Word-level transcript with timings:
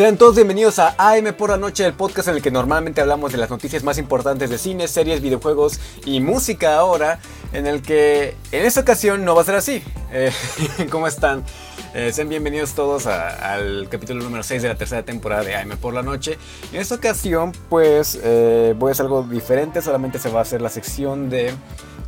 Sean 0.00 0.16
todos 0.16 0.34
bienvenidos 0.34 0.78
a 0.78 0.94
AM 0.96 1.34
por 1.34 1.50
la 1.50 1.58
noche, 1.58 1.84
el 1.84 1.92
podcast 1.92 2.28
en 2.28 2.36
el 2.36 2.40
que 2.40 2.50
normalmente 2.50 3.02
hablamos 3.02 3.32
de 3.32 3.36
las 3.36 3.50
noticias 3.50 3.84
más 3.84 3.98
importantes 3.98 4.48
de 4.48 4.56
cine, 4.56 4.88
series, 4.88 5.20
videojuegos 5.20 5.78
y 6.06 6.20
música 6.20 6.78
ahora, 6.78 7.20
en 7.52 7.66
el 7.66 7.82
que 7.82 8.34
en 8.50 8.64
esta 8.64 8.80
ocasión 8.80 9.26
no 9.26 9.34
va 9.34 9.42
a 9.42 9.44
ser 9.44 9.56
así. 9.56 9.82
Eh, 10.10 10.32
¿Cómo 10.90 11.06
están? 11.06 11.44
Eh, 11.92 12.12
sean 12.14 12.30
bienvenidos 12.30 12.72
todos 12.72 13.06
al 13.06 13.88
capítulo 13.90 14.24
número 14.24 14.42
6 14.42 14.62
de 14.62 14.68
la 14.68 14.74
tercera 14.74 15.02
temporada 15.02 15.44
de 15.44 15.54
AM 15.54 15.76
por 15.76 15.92
la 15.92 16.02
noche. 16.02 16.38
En 16.72 16.80
esta 16.80 16.94
ocasión 16.94 17.52
pues 17.68 18.18
eh, 18.22 18.74
voy 18.78 18.88
a 18.88 18.92
hacer 18.92 19.04
algo 19.04 19.24
diferente, 19.24 19.82
solamente 19.82 20.18
se 20.18 20.30
va 20.30 20.38
a 20.38 20.42
hacer 20.44 20.62
la 20.62 20.70
sección 20.70 21.28
de 21.28 21.52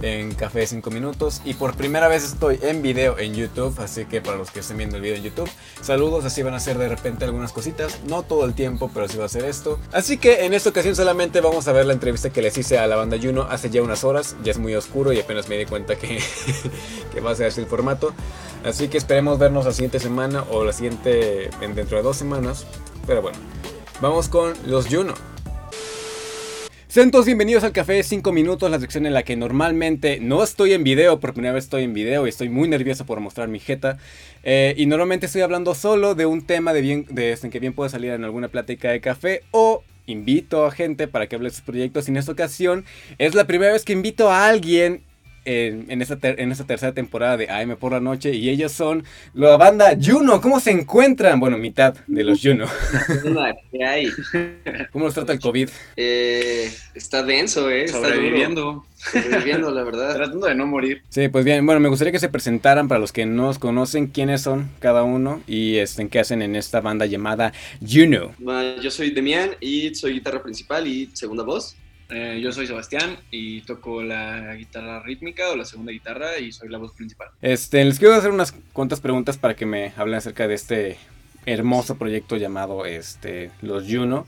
en 0.03 0.35
Café 0.35 0.61
de 0.61 0.67
5 0.67 0.91
minutos 0.91 1.41
y 1.45 1.55
por 1.55 1.75
primera 1.77 2.09
vez 2.09 2.25
estoy 2.25 2.59
en 2.63 2.83
video 2.83 3.19
en 3.19 3.35
YouTube, 3.35 3.75
así 3.81 4.05
que 4.05 4.21
para 4.21 4.37
los 4.37 4.51
que 4.51 4.61
estén 4.61 4.77
viendo 4.77 4.97
el 4.97 5.03
video 5.03 5.17
en 5.17 5.23
YouTube, 5.23 5.49
saludos, 5.81 6.25
así 6.25 6.43
van 6.43 6.55
a 6.55 6.61
ser 6.61 6.77
de 6.79 6.89
repente 6.89 7.25
algunas 7.25 7.53
cositas, 7.53 8.01
no 8.07 8.23
todo 8.23 8.45
el 8.45 8.55
tiempo, 8.55 8.91
pero 8.93 9.09
sí 9.09 9.17
va 9.17 9.27
a 9.27 9.29
ser 9.29 9.45
esto. 9.45 9.79
Así 9.93 10.19
que 10.19 10.45
en 10.45 10.55
esta 10.55 10.71
ocasión 10.71 10.97
solamente 10.97 11.41
vamos 11.41 11.69
a 11.69 11.73
ver 11.73 11.87
la 11.87 11.93
entrevista 11.93 12.31
que 12.31 12.43
les 12.43 12.57
hice 12.59 12.79
a 12.79 12.87
la 12.87 12.97
banda 12.97 13.17
Juno 13.21 13.47
hace 13.49 13.71
ya 13.71 13.83
unas 13.83 14.05
horas, 14.05 14.37
ya 14.43 14.51
es 14.51 14.59
muy 14.59 14.75
oscuro 14.75 15.13
y 15.13 15.21
apenas 15.21 15.49
me 15.49 15.57
di 15.57 15.67
cuenta 15.67 15.97
que, 15.97 16.21
que 17.13 17.21
va 17.21 17.31
a 17.31 17.35
ser 17.35 17.47
así 17.47 17.61
el 17.61 17.67
formato. 17.67 18.13
Así 18.65 18.89
que 18.89 18.99
esperemos 18.99 19.39
vernos 19.39 19.65
la 19.65 19.73
siguiente 19.73 19.99
semana 19.99 20.45
o 20.51 20.65
la 20.65 20.73
siguiente 20.73 21.51
dentro 21.75 21.97
de 21.97 22.03
dos 22.03 22.17
semanas, 22.17 22.67
pero 23.07 23.23
bueno, 23.23 23.39
vamos 24.01 24.29
con 24.29 24.55
los 24.67 24.87
Juno. 24.89 25.15
Sean 26.93 27.11
bienvenidos 27.25 27.65
al 27.65 27.73
Café 27.73 27.95
de 27.95 28.03
5 28.03 28.33
Minutos, 28.33 28.71
la 28.71 28.79
sección 28.79 29.07
en 29.07 29.15
la 29.15 29.23
que 29.23 29.35
normalmente 29.35 30.19
no 30.21 30.43
estoy 30.43 30.75
en 30.75 30.85
video, 30.85 31.21
por 31.21 31.33
primera 31.33 31.55
vez 31.55 31.65
estoy 31.65 31.85
en 31.85 31.95
video 31.95 32.27
y 32.27 32.29
estoy 32.29 32.51
muy 32.51 32.69
nervioso 32.69 33.07
por 33.07 33.19
mostrar 33.19 33.49
mi 33.49 33.61
jeta. 33.61 33.97
Eh, 34.43 34.75
y 34.77 34.85
normalmente 34.85 35.25
estoy 35.25 35.41
hablando 35.41 35.75
solo 35.75 36.15
de 36.15 36.27
un 36.27 36.45
tema 36.45 36.75
de, 36.75 36.83
bien, 36.83 37.07
de 37.09 37.33
este, 37.33 37.49
que 37.49 37.61
bien 37.61 37.73
puede 37.73 37.89
salir 37.89 38.11
en 38.11 38.25
alguna 38.25 38.49
plática 38.49 38.91
de 38.91 39.01
café 39.01 39.41
o 39.53 39.83
invito 40.05 40.67
a 40.67 40.71
gente 40.71 41.09
para 41.09 41.29
que 41.29 41.37
hable 41.37 41.49
de 41.49 41.55
sus 41.55 41.65
proyectos. 41.65 42.09
Y 42.09 42.11
en 42.11 42.19
esta 42.19 42.33
ocasión 42.33 42.85
es 43.17 43.35
la 43.35 43.47
primera 43.47 43.73
vez 43.73 43.87
que 43.87 43.95
invito 43.95 44.31
a 44.31 44.47
alguien 44.47 45.03
en, 45.45 46.03
esta 46.03 46.19
en 46.23 46.53
esta 46.53 46.67
tercera 46.67 46.93
temporada 46.93 47.37
de 47.37 47.51
AM 47.51 47.77
por 47.77 47.93
la 47.93 48.01
noche 48.01 48.35
y 48.35 48.49
ellos 48.49 48.73
son 48.73 49.05
la 49.35 49.57
banda 49.57 49.97
Juno. 50.01 50.41
¿Cómo 50.41 50.61
se 50.61 50.71
encuentran? 50.71 51.41
Bueno, 51.41 51.59
mitad 51.59 51.95
de 52.07 52.25
los 52.25 52.41
Juno. 52.43 52.67
¿Qué 53.73 53.85
hay? 53.85 54.09
¿Cómo 54.93 55.07
nos 55.07 55.15
trata 55.15 55.33
el 55.33 55.41
COVID? 55.41 55.69
Eh, 55.97 56.73
está 56.95 57.23
denso, 57.23 57.71
¿eh? 57.71 57.85
Está 57.85 57.99
sobreviviendo. 57.99 58.87
Sobreviviendo, 58.97 59.71
la 59.71 59.83
verdad. 59.83 60.15
Tratando 60.17 60.47
de 60.47 60.55
no 60.55 60.67
morir. 60.67 61.03
Sí, 61.09 61.29
pues 61.29 61.45
bien, 61.45 61.65
bueno, 61.67 61.81
me 61.81 61.89
gustaría 61.89 62.13
que 62.13 62.19
se 62.19 62.29
presentaran 62.29 62.89
para 62.89 63.01
los 63.01 63.13
que 63.13 63.27
no 63.27 63.45
nos 63.45 63.59
conocen 63.59 64.07
quiénes 64.07 64.43
son 64.43 64.71
cada 64.79 65.03
uno 65.03 65.43
y 65.47 65.77
este, 65.77 66.09
qué 66.09 66.21
hacen 66.21 66.43
en 66.43 66.57
esta 66.57 66.81
banda 66.81 67.07
llamada 67.07 67.53
Juno. 67.81 68.35
yo 68.83 68.91
soy 68.91 69.11
Demian 69.11 69.51
y 69.61 69.95
soy 69.95 70.15
guitarra 70.15 70.43
principal 70.43 70.87
y 70.87 71.11
segunda 71.13 71.43
voz. 71.45 71.77
Eh, 72.15 72.41
yo 72.43 72.53
soy 72.53 72.67
Sebastián 72.67 73.17
y 73.31 73.63
toco 73.63 74.03
la 74.03 74.55
guitarra 74.55 75.03
rítmica 75.03 75.51
o 75.51 75.57
la 75.57 75.65
segunda 75.65 75.93
guitarra 75.93 76.39
y 76.39 76.53
soy 76.53 76.69
la 76.69 76.77
voz 76.77 76.93
principal. 76.93 77.29
Este, 77.41 77.83
les 77.85 77.99
quiero 77.99 78.15
hacer 78.15 78.31
unas 78.31 78.53
cuantas 78.75 79.01
preguntas 79.01 79.39
para 79.39 79.57
que 79.57 79.65
me 79.65 79.95
hablen 79.97 80.17
acerca 80.17 80.47
de 80.47 80.55
este 80.55 80.99
hermoso 81.47 81.97
proyecto 81.97 82.37
llamado 82.37 82.85
este, 82.85 83.51
Los 83.63 83.85
Juno. 83.89 84.27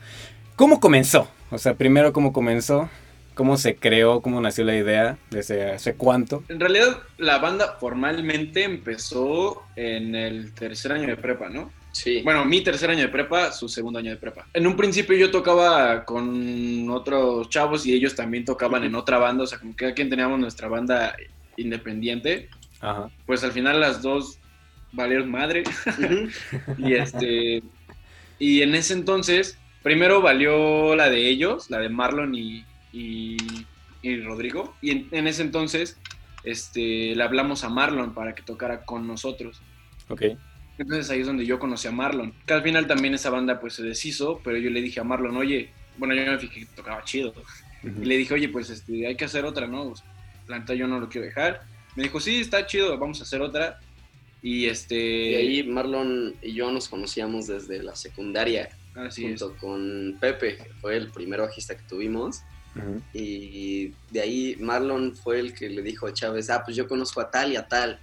¿Cómo 0.56 0.80
comenzó? 0.80 1.28
O 1.50 1.58
sea, 1.58 1.74
primero, 1.74 2.14
¿cómo 2.14 2.32
comenzó? 2.32 2.88
¿Cómo 3.34 3.58
se 3.58 3.76
creó? 3.76 4.22
¿Cómo 4.22 4.40
nació 4.40 4.64
la 4.64 4.76
idea? 4.76 5.18
¿Desde 5.30 5.72
hace 5.72 5.94
cuánto? 5.94 6.42
En 6.48 6.60
realidad, 6.60 6.98
la 7.18 7.38
banda 7.38 7.76
formalmente 7.80 8.64
empezó 8.64 9.62
en 9.76 10.14
el 10.14 10.54
tercer 10.54 10.92
año 10.92 11.08
de 11.08 11.16
prepa, 11.16 11.50
¿no? 11.50 11.70
Sí. 11.94 12.22
Bueno, 12.22 12.44
mi 12.44 12.60
tercer 12.60 12.90
año 12.90 13.02
de 13.02 13.08
prepa, 13.08 13.52
su 13.52 13.68
segundo 13.68 14.00
año 14.00 14.10
de 14.10 14.16
prepa. 14.16 14.46
En 14.52 14.66
un 14.66 14.76
principio 14.76 15.16
yo 15.16 15.30
tocaba 15.30 16.04
con 16.04 16.90
otros 16.90 17.48
chavos 17.50 17.86
y 17.86 17.94
ellos 17.94 18.16
también 18.16 18.44
tocaban 18.44 18.82
en 18.82 18.96
otra 18.96 19.18
banda, 19.18 19.44
o 19.44 19.46
sea, 19.46 19.58
como 19.60 19.72
que 19.72 19.84
cada 19.84 19.94
quien 19.94 20.10
teníamos 20.10 20.40
nuestra 20.40 20.66
banda 20.66 21.14
independiente. 21.56 22.48
Ajá. 22.80 23.10
Pues 23.26 23.44
al 23.44 23.52
final 23.52 23.80
las 23.80 24.02
dos 24.02 24.40
valieron 24.90 25.30
madre. 25.30 25.62
y 26.78 26.94
este 26.94 27.62
y 28.38 28.62
en 28.62 28.74
ese 28.74 28.94
entonces, 28.94 29.56
primero 29.82 30.20
valió 30.20 30.96
la 30.96 31.08
de 31.10 31.28
ellos, 31.28 31.70
la 31.70 31.78
de 31.78 31.88
Marlon 31.88 32.34
y, 32.34 32.64
y, 32.92 33.36
Rodrigo. 34.22 34.74
Y 34.82 34.90
en, 34.90 35.08
en, 35.12 35.26
ese 35.28 35.42
entonces 35.42 35.98
este, 36.42 37.14
le 37.14 37.22
hablamos 37.22 37.64
a 37.64 37.68
Marlon 37.68 38.14
para 38.14 38.34
que 38.34 38.42
tocara 38.42 38.84
con 38.84 39.06
nosotros. 39.06 39.62
Ok. 40.08 40.22
Entonces 40.78 41.08
ahí 41.10 41.20
es 41.20 41.26
donde 41.26 41.46
yo 41.46 41.58
conocí 41.58 41.86
a 41.88 41.92
Marlon. 41.92 42.34
Que 42.46 42.54
al 42.54 42.62
final 42.62 42.86
también 42.86 43.14
esa 43.14 43.30
banda 43.30 43.60
pues 43.60 43.74
se 43.74 43.82
deshizo, 43.82 44.40
pero 44.42 44.56
yo 44.58 44.70
le 44.70 44.82
dije 44.82 45.00
a 45.00 45.04
Marlon, 45.04 45.36
oye, 45.36 45.70
bueno, 45.96 46.14
yo 46.14 46.24
me 46.24 46.38
fijé 46.38 46.60
que 46.60 46.66
tocaba 46.66 47.04
chido. 47.04 47.32
Y 47.82 48.04
le 48.04 48.16
dije, 48.16 48.34
oye, 48.34 48.48
pues 48.48 48.70
este, 48.70 49.06
hay 49.06 49.16
que 49.16 49.26
hacer 49.26 49.44
otra, 49.44 49.66
¿no? 49.66 49.90
Pues, 49.90 50.02
la 50.48 50.58
neta 50.58 50.74
yo 50.74 50.88
no 50.88 50.98
lo 50.98 51.08
quiero 51.08 51.26
dejar. 51.26 51.62
Me 51.94 52.02
dijo, 52.04 52.18
sí, 52.18 52.40
está 52.40 52.66
chido, 52.66 52.98
vamos 52.98 53.20
a 53.20 53.24
hacer 53.24 53.40
otra. 53.40 53.78
Y 54.42 54.66
este... 54.66 54.96
Y 54.96 55.34
ahí 55.34 55.62
Marlon 55.62 56.34
y 56.42 56.52
yo 56.52 56.70
nos 56.70 56.88
conocíamos 56.88 57.46
desde 57.46 57.82
la 57.82 57.94
secundaria. 57.94 58.70
Así 58.94 59.22
junto 59.22 59.56
con 59.56 60.16
Pepe, 60.20 60.56
que 60.56 60.70
fue 60.80 60.96
el 60.96 61.10
primer 61.10 61.40
bajista 61.40 61.76
que 61.76 61.82
tuvimos. 61.88 62.42
Y 63.12 63.92
de 64.10 64.20
ahí 64.20 64.56
Marlon 64.58 65.14
fue 65.14 65.38
el 65.38 65.54
que 65.54 65.68
le 65.68 65.82
dijo 65.82 66.08
a 66.08 66.12
Chávez, 66.12 66.50
ah, 66.50 66.62
pues 66.64 66.76
yo 66.76 66.88
conozco 66.88 67.20
a 67.20 67.30
tal 67.30 67.52
y 67.52 67.56
a 67.56 67.68
tal 67.68 68.00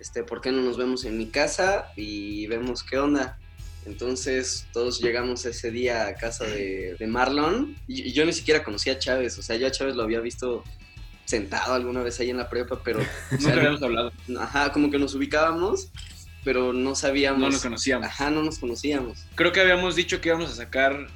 este, 0.00 0.24
¿por 0.24 0.40
qué 0.40 0.52
no 0.52 0.62
nos 0.62 0.76
vemos 0.76 1.04
en 1.04 1.18
mi 1.18 1.26
casa 1.26 1.92
y 1.96 2.46
vemos 2.46 2.82
qué 2.82 2.98
onda? 2.98 3.38
Entonces 3.86 4.66
todos 4.72 5.00
llegamos 5.00 5.44
ese 5.44 5.70
día 5.70 6.06
a 6.06 6.14
casa 6.14 6.44
de, 6.44 6.96
Marlon 7.06 7.76
y, 7.86 8.12
yo 8.12 8.24
ni 8.24 8.32
siquiera 8.32 8.64
conocía 8.64 8.94
a 8.94 8.98
Chávez, 8.98 9.38
o 9.38 9.42
sea, 9.42 9.56
yo 9.56 9.66
a 9.66 9.70
Chávez 9.70 9.94
lo 9.94 10.02
había 10.02 10.20
visto 10.20 10.64
sentado 11.26 11.74
alguna 11.74 12.02
vez 12.02 12.20
ahí 12.20 12.30
en 12.30 12.36
la 12.36 12.48
prepa, 12.48 12.80
pero... 12.82 13.00
no 13.40 13.48
habíamos 13.52 13.82
hablado. 13.82 14.12
Ajá, 14.38 14.72
como 14.72 14.90
que 14.90 14.98
nos 14.98 15.14
ubicábamos, 15.14 15.88
pero 16.44 16.72
no 16.72 16.94
sabíamos... 16.94 17.40
No 17.40 17.50
nos 17.50 17.62
conocíamos. 17.62 18.06
Ajá, 18.06 18.30
no 18.30 18.42
nos 18.42 18.58
conocíamos. 18.58 19.24
Creo 19.34 19.52
que 19.52 19.60
habíamos 19.60 19.96
dicho 19.96 20.20
que 20.20 20.28
íbamos 20.28 20.50
a 20.50 20.54
sacar 20.54 21.08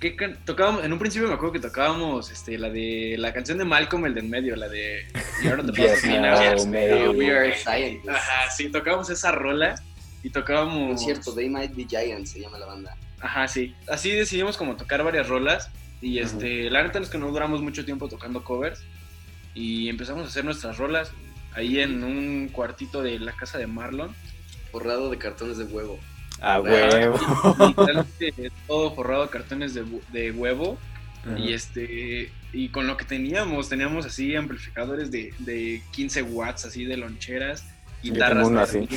¿Qué 0.00 0.14
tocábamos, 0.44 0.84
en 0.84 0.92
un 0.92 0.98
principio 0.98 1.26
me 1.26 1.34
acuerdo 1.34 1.54
que 1.54 1.60
tocábamos 1.60 2.30
este, 2.30 2.58
la 2.58 2.68
de 2.68 3.16
la 3.18 3.32
canción 3.32 3.56
de 3.56 3.64
Malcolm, 3.64 4.04
el 4.04 4.14
de 4.14 4.20
en 4.20 4.30
medio, 4.30 4.54
la 4.54 4.68
de 4.68 5.06
You're 5.42 5.60
on 5.60 5.66
the 5.66 5.72
yes, 5.72 6.04
We 7.14 7.30
are 7.30 7.56
scientists. 7.56 8.08
Ajá, 8.08 8.50
sí, 8.50 8.68
tocábamos 8.68 9.08
esa 9.08 9.32
rola 9.32 9.82
y 10.22 10.28
tocábamos. 10.28 10.96
Es 10.96 11.04
cierto, 11.04 11.34
They 11.34 11.48
Might 11.48 11.74
Be 11.74 11.86
Giants 11.88 12.32
se 12.32 12.40
llama 12.40 12.58
la 12.58 12.66
banda. 12.66 12.94
Ajá, 13.20 13.48
sí. 13.48 13.74
Así 13.88 14.10
decidimos 14.10 14.58
como 14.58 14.76
tocar 14.76 15.02
varias 15.02 15.28
rolas 15.28 15.70
y 16.02 16.18
este, 16.18 16.70
la 16.70 16.82
neta 16.82 16.98
es 16.98 17.08
que 17.08 17.16
no 17.16 17.28
duramos 17.30 17.62
mucho 17.62 17.86
tiempo 17.86 18.08
tocando 18.08 18.44
covers 18.44 18.82
y 19.54 19.88
empezamos 19.88 20.26
a 20.26 20.28
hacer 20.28 20.44
nuestras 20.44 20.76
rolas 20.76 21.10
ahí 21.54 21.80
en 21.80 22.04
un 22.04 22.50
cuartito 22.52 23.02
de 23.02 23.18
la 23.18 23.32
casa 23.32 23.56
de 23.56 23.66
Marlon. 23.66 24.14
Forrado 24.70 25.08
de 25.08 25.16
cartones 25.16 25.56
de 25.56 25.64
huevo. 25.64 25.98
A 26.40 26.60
huevo. 26.60 27.18
todo 28.66 28.94
forrado 28.94 29.22
de 29.24 29.30
cartones 29.30 29.74
de, 29.74 30.32
huevo. 30.32 30.78
Y 31.36 31.52
este 31.52 32.30
y 32.52 32.68
con 32.68 32.86
lo 32.86 32.96
que 32.96 33.04
teníamos, 33.04 33.68
teníamos 33.68 34.06
así 34.06 34.34
amplificadores 34.34 35.10
de, 35.10 35.34
de 35.40 35.82
15 35.90 36.22
watts, 36.22 36.64
así 36.64 36.84
de 36.84 36.96
loncheras, 36.96 37.64
guitarras. 38.02 38.50
Así. 38.50 38.88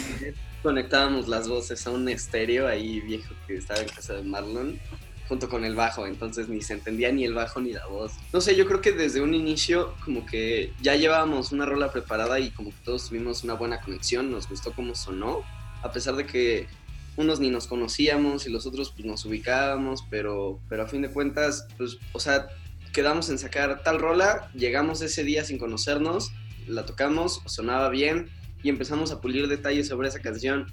Conectábamos 0.64 1.28
las 1.28 1.48
voces 1.48 1.86
a 1.88 1.92
un 1.92 2.08
estéreo 2.08 2.68
ahí 2.68 3.02
viejo 3.02 3.34
que 3.48 3.58
estaba 3.58 3.82
en 3.82 3.90
casa 3.90 4.14
de 4.14 4.24
Marlon, 4.24 4.80
junto 5.28 5.50
con 5.50 5.66
el 5.66 5.76
bajo, 5.76 6.08
entonces 6.08 6.50
ni 6.50 6.62
se 6.62 6.74
entendía 6.74 7.12
ni 7.12 7.26
el 7.26 7.34
bajo 7.34 7.60
ni 7.60 7.74
la 7.74 7.86
voz. 7.88 8.14
No 8.32 8.42
sé, 8.42 8.56
yo 8.56 8.66
creo 8.66 8.82
que 8.82 8.92
desde 8.92 9.22
un 9.22 9.34
inicio 9.34 9.94
como 10.06 10.26
que 10.26 10.74
ya 10.82 10.96
llevábamos 10.96 11.52
una 11.52 11.66
rola 11.66 11.92
preparada 11.92 12.40
y 12.40 12.52
como 12.52 12.70
que 12.70 12.78
todos 12.84 13.10
tuvimos 13.10 13.44
una 13.44 13.56
buena 13.56 13.82
conexión, 13.82 14.32
nos 14.32 14.48
gustó 14.48 14.74
cómo 14.74 14.96
sonó, 14.96 15.44
a 15.82 15.92
pesar 15.92 16.16
de 16.16 16.26
que 16.26 16.68
unos 17.20 17.42
ni 17.42 17.50
nos 17.50 17.68
conocíamos 17.68 18.48
y 18.48 18.50
los 18.50 18.66
otros 18.66 18.92
pues 18.92 19.06
nos 19.06 19.26
ubicábamos, 19.26 20.06
pero, 20.10 20.58
pero 20.70 20.84
a 20.84 20.88
fin 20.88 21.02
de 21.02 21.10
cuentas, 21.10 21.68
pues, 21.78 21.98
o 22.14 22.20
sea, 22.20 22.48
quedamos 22.94 23.30
en 23.30 23.38
sacar 23.38 23.84
tal 23.84 24.00
rola, 24.00 24.50
llegamos 24.56 25.02
ese 25.02 25.26
día 25.26 25.44
sin 25.44 25.58
conocernos, 25.58 26.32
la 26.66 26.86
tocamos, 26.86 27.42
sonaba 27.46 27.90
bien 27.90 28.30
y 28.64 28.70
empezamos 28.70 29.12
a 29.12 29.20
pulir 29.20 29.50
detalles 29.50 29.90
sobre 29.90 30.08
esa 30.08 30.22
canción. 30.22 30.72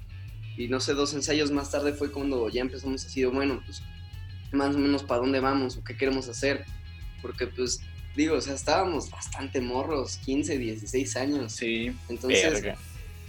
Y 0.55 0.69
no 0.69 0.79
sé, 0.79 0.93
dos 0.93 1.13
ensayos 1.13 1.51
más 1.51 1.69
tarde 1.69 1.91
fue 1.91 2.13
cuando 2.13 2.47
ya 2.47 2.61
empezamos 2.61 3.05
así 3.05 3.25
bueno, 3.25 3.61
pues 3.65 3.83
más 4.53 4.73
o 4.73 4.79
menos 4.79 5.03
para 5.03 5.19
dónde 5.19 5.41
vamos 5.41 5.75
o 5.75 5.83
qué 5.83 5.97
queremos 5.97 6.29
hacer. 6.29 6.63
Porque 7.21 7.47
pues 7.47 7.81
digo, 8.15 8.35
o 8.35 8.41
sea, 8.41 8.53
estábamos 8.53 9.11
bastante 9.11 9.59
morros, 9.59 10.15
15, 10.23 10.57
16 10.57 11.15
años. 11.17 11.51
Sí. 11.51 11.93
Entonces, 12.07 12.73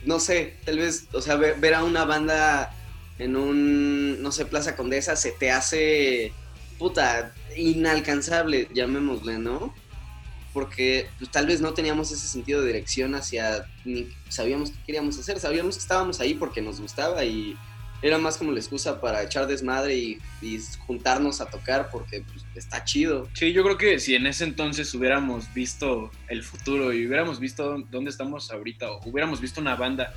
no 0.05 0.21
sé, 0.21 0.57
tal 0.65 0.79
vez, 0.79 1.09
o 1.13 1.21
sea, 1.21 1.35
ver 1.35 1.75
a 1.75 1.83
una 1.83 2.05
banda 2.05 2.73
en 3.19 3.37
un, 3.37 4.23
no 4.23 4.33
sé, 4.33 4.47
Plaza 4.47 4.77
Condesa, 4.77 5.17
se 5.17 5.33
te 5.33 5.51
hace, 5.51 6.33
puta, 6.79 7.35
inalcanzable, 7.57 8.69
llamémosle, 8.73 9.39
¿no? 9.39 9.75
Porque 10.53 11.09
pues, 11.19 11.31
tal 11.31 11.47
vez 11.47 11.61
no 11.61 11.75
teníamos 11.75 12.11
ese 12.11 12.27
sentido 12.27 12.61
de 12.61 12.69
dirección 12.69 13.15
hacia, 13.15 13.67
ni 13.85 14.09
sabíamos 14.29 14.71
qué 14.71 14.79
queríamos 14.87 15.19
hacer, 15.19 15.41
sabíamos 15.41 15.77
que 15.77 15.83
estábamos 15.83 16.21
ahí 16.21 16.35
porque 16.35 16.63
nos 16.63 16.81
gustaba 16.81 17.25
y, 17.25 17.57
era 18.01 18.19
más 18.19 18.37
como 18.37 18.53
la 18.53 18.59
excusa 18.59 19.01
para 19.01 19.23
echar 19.23 19.47
desmadre 19.47 19.97
y, 19.97 20.19
juntarnos 20.87 21.41
a 21.41 21.47
tocar 21.47 21.91
porque 21.91 22.23
pues, 22.23 22.45
está 22.55 22.85
chido. 22.85 23.29
Sí, 23.33 23.53
yo 23.53 23.65
creo 23.65 23.77
que 23.77 23.99
si 23.99 24.15
en 24.15 24.27
ese 24.27 24.45
entonces 24.45 24.95
hubiéramos 24.95 25.53
visto 25.53 26.11
el 26.29 26.45
futuro 26.45 26.93
y 26.93 27.07
hubiéramos 27.07 27.41
visto 27.41 27.85
dónde 27.91 28.11
estamos 28.11 28.51
ahorita 28.53 28.91
o 28.91 29.01
hubiéramos 29.09 29.41
visto 29.41 29.61
una 29.61 29.75
banda 29.75 30.15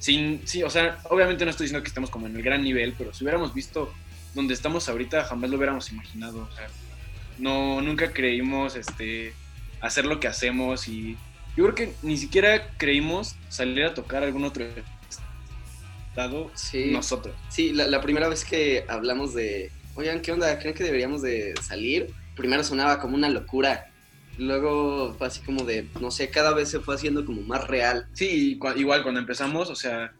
sin, 0.00 0.40
sí, 0.46 0.64
o 0.64 0.70
sea, 0.70 0.98
obviamente 1.10 1.44
no 1.44 1.50
estoy 1.50 1.66
diciendo 1.66 1.82
que 1.84 1.88
estemos 1.88 2.10
como 2.10 2.26
en 2.26 2.34
el 2.34 2.42
gran 2.42 2.64
nivel, 2.64 2.94
pero 2.98 3.14
si 3.14 3.22
hubiéramos 3.22 3.54
visto 3.54 3.92
donde 4.34 4.54
estamos 4.54 4.88
ahorita, 4.88 5.24
jamás 5.24 5.50
lo 5.50 5.58
hubiéramos 5.58 5.92
imaginado. 5.92 6.48
O 6.50 6.56
sea, 6.56 6.66
no, 7.38 7.80
nunca 7.82 8.12
creímos 8.12 8.76
este, 8.76 9.34
hacer 9.80 10.06
lo 10.06 10.18
que 10.18 10.26
hacemos 10.26 10.88
y 10.88 11.16
yo 11.56 11.64
creo 11.64 11.74
que 11.74 11.92
ni 12.02 12.16
siquiera 12.16 12.70
creímos 12.78 13.36
salir 13.50 13.84
a 13.84 13.94
tocar 13.94 14.22
algún 14.22 14.44
otro 14.44 14.64
estado 16.08 16.50
sí, 16.54 16.90
nosotros. 16.90 17.34
Sí, 17.50 17.72
la, 17.72 18.00
primera 18.00 18.28
vez 18.28 18.44
que 18.44 18.86
hablamos 18.88 19.34
de, 19.34 19.70
oigan, 19.96 20.22
¿qué 20.22 20.32
onda? 20.32 20.58
¿Creen 20.58 20.74
que 20.74 20.84
deberíamos 20.84 21.20
de 21.20 21.54
salir? 21.62 22.08
Primero 22.36 22.64
sonaba 22.64 23.00
como 23.00 23.16
una 23.16 23.28
locura. 23.28 23.89
Luego 24.40 25.14
fue 25.18 25.26
así 25.26 25.42
como 25.42 25.64
de, 25.64 25.86
no 26.00 26.10
sé, 26.10 26.30
cada 26.30 26.54
vez 26.54 26.70
se 26.70 26.80
fue 26.80 26.94
haciendo 26.94 27.26
como 27.26 27.42
más 27.42 27.68
real. 27.68 28.08
Sí, 28.14 28.58
igual 28.76 29.02
cuando 29.02 29.20
empezamos, 29.20 29.68
o 29.68 29.74
sea, 29.74 30.14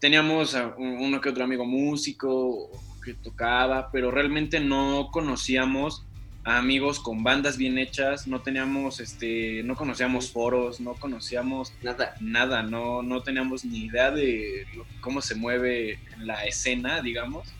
teníamos 0.00 0.54
a 0.54 0.74
uno 0.78 1.20
que 1.20 1.28
otro 1.28 1.44
amigo 1.44 1.66
músico 1.66 2.70
que 3.04 3.12
tocaba, 3.12 3.90
pero 3.92 4.10
realmente 4.10 4.58
no 4.58 5.10
conocíamos 5.12 6.06
a 6.44 6.58
amigos 6.58 6.98
con 6.98 7.22
bandas 7.22 7.58
bien 7.58 7.76
hechas, 7.76 8.26
no 8.26 8.40
teníamos, 8.40 9.00
este, 9.00 9.62
no 9.64 9.76
conocíamos 9.76 10.32
foros, 10.32 10.80
no 10.80 10.94
conocíamos 10.94 11.74
nada, 11.82 12.16
nada, 12.20 12.62
no, 12.62 13.02
no 13.02 13.22
teníamos 13.22 13.66
ni 13.66 13.84
idea 13.84 14.10
de 14.10 14.66
cómo 15.02 15.20
se 15.20 15.34
mueve 15.34 15.98
la 16.18 16.44
escena, 16.46 17.02
digamos. 17.02 17.52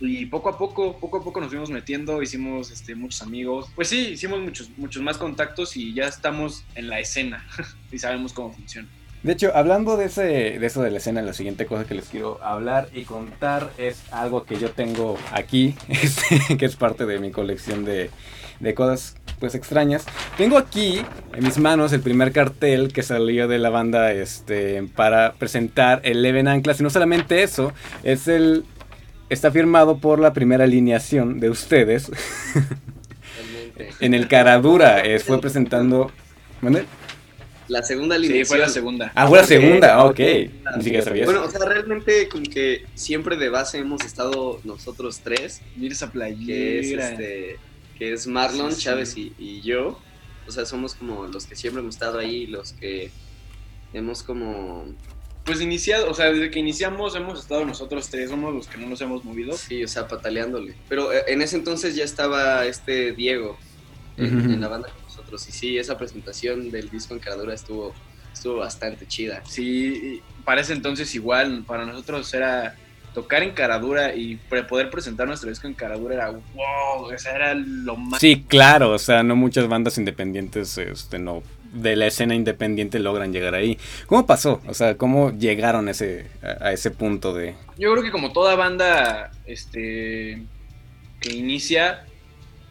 Y 0.00 0.26
poco 0.26 0.48
a 0.48 0.56
poco, 0.56 0.96
poco 0.98 1.18
a 1.18 1.24
poco 1.24 1.40
nos 1.40 1.50
fuimos 1.50 1.70
metiendo, 1.70 2.22
hicimos 2.22 2.70
este, 2.70 2.94
muchos 2.94 3.20
amigos. 3.22 3.68
Pues 3.74 3.88
sí, 3.88 4.08
hicimos 4.12 4.40
muchos, 4.40 4.70
muchos 4.78 5.02
más 5.02 5.18
contactos 5.18 5.76
y 5.76 5.92
ya 5.92 6.06
estamos 6.06 6.64
en 6.74 6.88
la 6.88 7.00
escena 7.00 7.46
y 7.92 7.98
sabemos 7.98 8.32
cómo 8.32 8.52
funciona. 8.52 8.88
De 9.22 9.34
hecho, 9.34 9.54
hablando 9.54 9.98
de, 9.98 10.06
ese, 10.06 10.22
de 10.22 10.66
eso 10.66 10.82
de 10.82 10.90
la 10.90 10.96
escena, 10.96 11.20
la 11.20 11.34
siguiente 11.34 11.66
cosa 11.66 11.84
que 11.84 11.94
les 11.94 12.08
quiero 12.08 12.42
hablar 12.42 12.88
y 12.94 13.02
contar 13.04 13.70
es 13.76 14.02
algo 14.12 14.44
que 14.44 14.58
yo 14.58 14.70
tengo 14.70 15.18
aquí, 15.30 15.74
este, 15.88 16.56
que 16.56 16.64
es 16.64 16.76
parte 16.76 17.04
de 17.04 17.18
mi 17.18 17.30
colección 17.30 17.84
de, 17.84 18.10
cosas 18.74 19.16
pues 19.38 19.54
extrañas. 19.54 20.06
Tengo 20.38 20.56
aquí 20.56 21.02
en 21.34 21.44
mis 21.44 21.58
manos 21.58 21.92
el 21.92 22.00
primer 22.00 22.32
cartel 22.32 22.92
que 22.94 23.02
salió 23.02 23.46
de 23.46 23.58
la 23.58 23.68
banda 23.68 24.12
este, 24.12 24.82
para 24.94 25.34
presentar 25.34 26.00
el 26.04 26.22
Leven 26.22 26.48
Anclas. 26.48 26.80
Y 26.80 26.82
no 26.82 26.90
solamente 26.90 27.42
eso, 27.42 27.72
es 28.02 28.26
el. 28.26 28.64
Está 29.30 29.50
firmado 29.52 29.98
por 29.98 30.18
la 30.18 30.32
primera 30.32 30.64
alineación 30.64 31.38
de 31.38 31.50
ustedes. 31.50 32.10
en 34.00 34.12
el 34.12 34.26
Caradura. 34.28 35.02
fue 35.24 35.40
presentando. 35.40 36.10
La 37.68 37.82
segunda 37.84 38.18
línea. 38.18 38.44
Sí, 38.44 38.44
fue 38.44 38.58
la 38.58 38.68
segunda. 38.68 39.12
Ah, 39.14 39.28
fue 39.28 39.38
la 39.38 39.46
segunda, 39.46 40.04
ok. 40.04 40.18
Ni 40.18 40.82
siquiera 40.82 41.04
sabía 41.04 41.24
Bueno, 41.24 41.44
o 41.44 41.50
sea, 41.50 41.64
realmente 41.64 42.28
como 42.28 42.42
que 42.42 42.84
siempre 42.94 43.36
de 43.36 43.48
base 43.48 43.78
hemos 43.78 44.04
estado 44.04 44.60
nosotros 44.64 45.20
tres. 45.22 45.62
Mira 45.76 45.94
esa 45.94 46.10
playera. 46.10 46.44
Que 46.44 46.80
es, 46.80 46.90
este, 46.90 47.58
que 47.96 48.12
es 48.12 48.26
Marlon, 48.26 48.74
Chávez 48.74 49.16
y, 49.16 49.60
yo. 49.62 50.00
O 50.48 50.50
sea, 50.50 50.66
somos 50.66 50.96
como 50.96 51.28
los 51.28 51.46
que 51.46 51.54
siempre 51.54 51.80
hemos 51.80 51.94
estado 51.94 52.18
ahí, 52.18 52.48
los 52.48 52.72
que 52.72 53.12
hemos 53.92 54.24
como... 54.24 54.86
Pues 55.44 55.60
iniciado, 55.60 56.10
o 56.10 56.14
sea, 56.14 56.32
desde 56.32 56.50
que 56.50 56.58
iniciamos 56.58 57.16
hemos 57.16 57.40
estado 57.40 57.64
nosotros 57.64 58.08
tres, 58.08 58.30
somos 58.30 58.54
los 58.54 58.66
que 58.66 58.78
no 58.78 58.88
nos 58.88 59.00
hemos 59.00 59.24
movido. 59.24 59.56
Sí, 59.56 59.82
o 59.82 59.88
sea, 59.88 60.06
pataleándole. 60.06 60.74
Pero 60.88 61.12
eh, 61.12 61.24
en 61.28 61.42
ese 61.42 61.56
entonces 61.56 61.96
ya 61.96 62.04
estaba 62.04 62.66
este 62.66 63.12
Diego 63.12 63.58
en 64.16 64.60
la 64.60 64.68
banda 64.68 64.90
y 65.32 65.52
sí, 65.52 65.78
esa 65.78 65.96
presentación 65.96 66.70
del 66.70 66.90
disco 66.90 67.14
en 67.14 67.20
Caradura 67.20 67.54
estuvo, 67.54 67.94
estuvo 68.32 68.56
bastante 68.56 69.06
chida. 69.06 69.42
Sí, 69.46 70.22
para 70.44 70.60
ese 70.60 70.72
entonces 70.72 71.14
igual, 71.14 71.64
para 71.66 71.86
nosotros 71.86 72.32
era 72.34 72.76
tocar 73.14 73.42
en 73.42 73.52
Caradura 73.52 74.14
y 74.14 74.36
poder 74.68 74.90
presentar 74.90 75.26
nuestro 75.26 75.50
disco 75.50 75.66
en 75.66 75.74
Caradura 75.74 76.14
era 76.14 76.30
wow, 76.30 77.04
o 77.12 77.18
sea, 77.18 77.34
era 77.34 77.54
lo 77.54 77.96
más... 77.96 78.20
Sí, 78.20 78.44
claro, 78.46 78.92
o 78.92 78.98
sea, 78.98 79.22
no 79.22 79.36
muchas 79.36 79.68
bandas 79.68 79.98
independientes, 79.98 80.78
este, 80.78 81.18
no, 81.18 81.42
de 81.72 81.96
la 81.96 82.06
escena 82.06 82.34
independiente 82.34 82.98
logran 82.98 83.32
llegar 83.32 83.54
ahí. 83.54 83.78
¿Cómo 84.06 84.26
pasó? 84.26 84.60
O 84.66 84.74
sea, 84.74 84.96
¿cómo 84.96 85.30
llegaron 85.32 85.88
a 85.88 85.92
ese, 85.92 86.26
a 86.42 86.72
ese 86.72 86.90
punto 86.90 87.32
de...? 87.32 87.54
Yo 87.78 87.90
creo 87.92 88.02
que 88.02 88.10
como 88.10 88.32
toda 88.32 88.56
banda, 88.56 89.30
este, 89.46 90.42
que 91.20 91.32
inicia, 91.32 92.04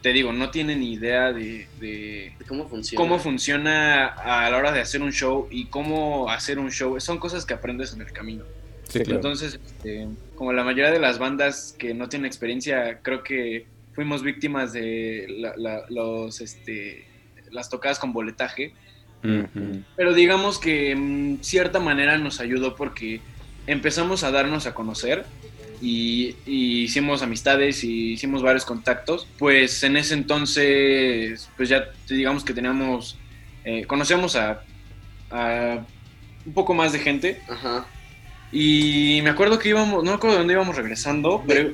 te 0.02 0.12
digo, 0.12 0.32
no 0.32 0.50
tiene 0.50 0.76
ni 0.76 0.92
idea 0.92 1.32
de, 1.32 2.32
cómo 2.48 2.68
funciona. 2.68 3.02
cómo 3.02 3.18
funciona 3.18 4.06
a 4.06 4.48
la 4.50 4.56
hora 4.56 4.72
de 4.72 4.80
hacer 4.80 5.02
un 5.02 5.12
show 5.12 5.46
y 5.50 5.66
cómo 5.66 6.30
hacer 6.30 6.58
un 6.58 6.70
show. 6.70 6.98
Son 7.00 7.18
cosas 7.18 7.44
que 7.44 7.54
aprendes 7.54 7.92
en 7.92 8.00
el 8.00 8.12
camino. 8.12 8.44
Entonces, 8.94 9.60
este, 9.64 10.08
como 10.34 10.52
la 10.52 10.64
mayoría 10.64 10.90
de 10.90 10.98
las 10.98 11.18
bandas 11.18 11.74
que 11.78 11.94
no 11.94 12.08
tienen 12.08 12.26
experiencia, 12.26 13.00
creo 13.02 13.22
que 13.22 13.66
fuimos 13.92 14.22
víctimas 14.22 14.72
de 14.72 15.26
los, 15.88 16.40
este, 16.40 17.06
las 17.50 17.68
tocadas 17.68 17.98
con 17.98 18.12
boletaje. 18.12 18.72
Pero 19.22 20.14
digamos 20.14 20.58
que 20.58 20.92
en 20.92 21.38
cierta 21.42 21.78
manera 21.78 22.16
nos 22.18 22.40
ayudó 22.40 22.74
porque 22.74 23.20
empezamos 23.66 24.24
a 24.24 24.30
darnos 24.30 24.66
a 24.66 24.74
conocer 24.74 25.26
y, 25.80 26.36
hicimos 26.46 27.22
amistades 27.22 27.84
y 27.84 28.12
hicimos 28.12 28.42
varios 28.42 28.64
contactos, 28.64 29.26
pues 29.38 29.82
en 29.82 29.96
ese 29.96 30.14
entonces, 30.14 31.48
pues 31.56 31.68
ya 31.68 31.90
digamos 32.08 32.44
que 32.44 32.52
teníamos, 32.52 33.18
eh, 33.64 33.84
conocíamos 33.86 34.36
a, 34.36 34.62
un 36.44 36.52
poco 36.52 36.74
más 36.74 36.92
de 36.92 36.98
gente. 36.98 37.40
Ajá. 37.48 37.86
Y 38.52 39.20
me 39.22 39.30
acuerdo 39.30 39.58
que 39.58 39.68
íbamos, 39.68 40.02
no 40.02 40.10
me 40.10 40.16
acuerdo 40.16 40.34
de 40.36 40.38
dónde 40.40 40.54
íbamos 40.54 40.76
regresando, 40.76 41.44
pero... 41.46 41.72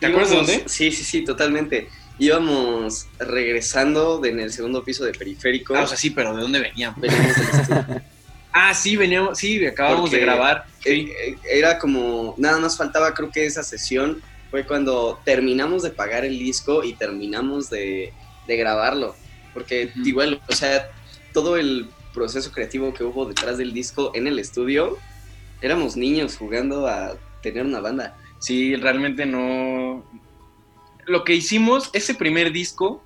¿Te 0.00 0.06
acuerdas 0.06 0.30
de 0.30 0.36
dónde? 0.36 0.62
Sí, 0.66 0.92
sí, 0.92 1.02
sí, 1.02 1.24
totalmente. 1.24 1.88
Íbamos 2.18 3.06
regresando 3.18 4.24
en 4.24 4.40
el 4.40 4.52
segundo 4.52 4.82
piso 4.82 5.04
de 5.04 5.12
periférico. 5.12 5.74
Ah, 5.74 5.82
o 5.82 5.86
sea, 5.86 5.96
sí, 5.96 6.10
pero 6.10 6.34
¿de 6.34 6.42
dónde 6.42 6.60
veníamos? 6.60 7.00
Veníamos 7.00 7.68
del 7.68 8.02
Ah, 8.52 8.74
sí, 8.74 8.96
veníamos, 8.96 9.38
sí, 9.38 9.64
acabamos 9.64 10.10
de 10.10 10.20
grabar. 10.20 10.64
Eh, 10.84 11.36
era 11.48 11.78
como, 11.78 12.34
nada 12.38 12.58
más 12.58 12.76
faltaba, 12.76 13.14
creo 13.14 13.30
que 13.30 13.46
esa 13.46 13.62
sesión 13.62 14.22
fue 14.50 14.66
cuando 14.66 15.20
terminamos 15.24 15.82
de 15.82 15.90
pagar 15.90 16.24
el 16.24 16.38
disco 16.38 16.82
y 16.82 16.94
terminamos 16.94 17.70
de, 17.70 18.12
grabarlo. 18.46 19.14
Porque 19.52 19.92
igual, 20.04 20.40
o 20.48 20.54
sea, 20.54 20.90
todo 21.32 21.56
el 21.56 21.88
proceso 22.14 22.50
creativo 22.50 22.94
que 22.94 23.04
hubo 23.04 23.26
detrás 23.26 23.58
del 23.58 23.72
disco 23.72 24.10
en 24.14 24.26
el 24.26 24.38
estudio, 24.38 24.96
éramos 25.60 25.96
niños 25.96 26.36
jugando 26.36 26.86
a 26.88 27.16
tener 27.42 27.64
una 27.64 27.80
banda. 27.80 28.16
Sí, 28.38 28.76
realmente 28.76 29.26
no. 29.26 30.04
Lo 31.08 31.24
que 31.24 31.34
hicimos, 31.34 31.90
ese 31.92 32.14
primer 32.14 32.52
disco, 32.52 33.02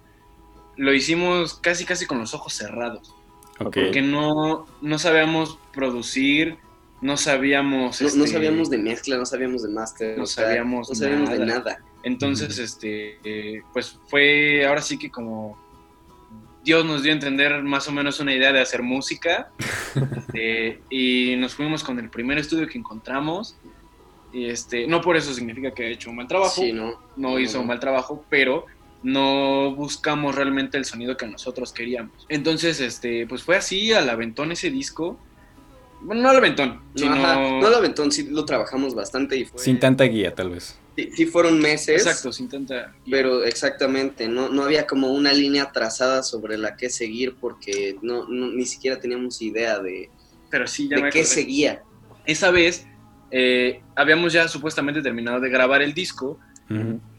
lo 0.77 0.93
hicimos 0.93 1.55
casi 1.55 1.85
casi 1.85 2.07
con 2.07 2.19
los 2.19 2.35
ojos 2.35 2.55
cerrados. 2.55 3.15
Porque 3.59 4.03
no, 4.03 4.67
no 4.81 4.99
sabíamos 4.99 5.59
producir, 5.73 6.59
no 7.01 7.17
sabíamos... 7.17 8.01
No, 8.01 8.07
este, 8.09 8.27
sabíamos 8.27 8.71
de 8.71 8.79
mezcla, 8.79 9.17
no 9.17 9.27
sabíamos 9.27 9.63
de 9.63 9.69
máster, 9.69 10.19
no 10.19 10.27
sabíamos, 10.27 10.89
no 10.89 10.95
sabíamos 10.95 11.31
de 11.31 11.47
nada. 11.47 11.79
Entonces, 12.03 12.59
este, 12.59 13.63
pues 13.73 13.99
fue 14.09 14.67
ahora 14.67 14.83
sí 14.83 14.99
que 14.99 15.11
como 15.11 15.57
Dios 16.65 16.85
nos 16.85 17.03
dio 17.03 17.13
a 17.13 17.15
entender 17.15 17.63
más 17.63 17.89
o 17.89 17.93
menos 17.93 18.21
una 18.21 18.35
idea 18.35 18.53
de 18.53 18.61
hacer 18.61 18.83
música 18.83 19.51
este, 20.17 20.81
y 20.91 21.37
nos 21.37 21.55
fuimos 21.55 21.83
con 21.83 21.99
el 21.99 22.09
primer 22.09 22.39
estudio 22.39 22.67
que 22.67 22.79
encontramos. 22.79 23.57
Y 24.33 24.47
este, 24.47 24.87
no 24.87 25.01
por 25.01 25.17
eso 25.17 25.35
significa 25.35 25.73
que 25.73 25.85
ha 25.85 25.89
hecho 25.89 26.11
un 26.11 26.17
mal 26.17 26.27
trabajo, 26.27 26.63
no, 26.73 26.99
no, 27.17 27.39
hizo 27.39 27.61
un 27.61 27.67
mal 27.67 27.81
trabajo, 27.81 28.25
pero 28.31 28.67
no 29.03 29.75
buscamos 29.75 30.35
realmente 30.35 30.79
el 30.79 30.85
sonido 30.85 31.17
que 31.17 31.27
nosotros 31.27 31.73
queríamos. 31.73 32.27
Entonces, 32.29 32.81
este, 32.81 33.27
pues 33.27 33.43
fue 33.43 33.57
así, 33.57 33.93
al 33.93 34.09
aventón 34.09 34.53
ese 34.53 34.71
disco. 34.71 35.19
Bueno, 36.01 36.23
no 36.23 36.31
al 36.31 36.37
aventón, 36.37 36.81
sino... 36.95 37.15
no 37.15 37.67
al 37.67 37.75
aventón, 37.75 38.11
sí 38.11 38.29
lo 38.31 38.45
trabajamos 38.45 38.95
bastante 38.95 39.37
y 39.37 39.45
fue... 39.45 39.61
Sin 39.61 39.79
tanta 39.79 40.05
guía, 40.05 40.35
tal 40.35 40.51
vez. 40.51 40.79
Sí, 40.97 41.27
fueron 41.27 41.61
meses. 41.61 42.05
Exacto, 42.07 42.33
sin 42.33 42.49
tanta 42.49 42.93
guía. 43.05 43.11
Pero 43.11 43.45
exactamente, 43.45 44.29
no, 44.29 44.49
no 44.49 44.65
había 44.65 44.87
como 44.87 45.13
una 45.13 45.33
línea 45.33 45.71
trazada 45.73 46.23
sobre 46.23 46.59
la 46.59 46.77
que 46.77 46.91
seguir 46.91 47.37
porque 47.41 47.97
no, 48.03 48.29
ni 48.29 48.65
siquiera 48.67 48.99
teníamos 48.99 49.41
idea 49.43 49.79
de, 49.79 50.11
pero 50.51 50.67
sí, 50.67 50.89
ya 50.89 50.97
de 50.97 51.11
qué 51.11 51.25
seguía. 51.25 51.83
Esa 52.27 52.51
vez 52.51 52.87
eh, 53.33 53.81
habíamos 53.97 54.33
ya 54.33 54.47
supuestamente 54.47 55.03
terminado 55.03 55.41
de 55.41 55.49
grabar 55.49 55.83
el 55.83 55.95
disco, 55.95 56.39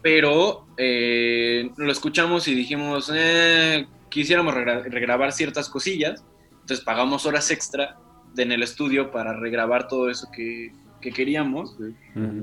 pero 0.02 0.66
eh, 0.78 1.70
lo 1.78 1.92
escuchamos 1.92 2.48
y 2.48 2.56
dijimos, 2.56 3.12
eh, 3.14 3.86
quisiéramos 4.10 4.56
regrabar 4.56 5.32
ciertas 5.32 5.70
cosillas, 5.70 6.24
entonces 6.52 6.82
pagamos 6.82 7.28
horas 7.28 7.52
extra 7.52 7.98
en 8.36 8.52
el 8.52 8.64
estudio 8.64 9.12
para 9.12 9.34
regrabar 9.34 9.88
todo 9.88 10.10
eso 10.10 10.28
que, 10.32 10.72
que 11.02 11.12
queríamos. 11.12 11.76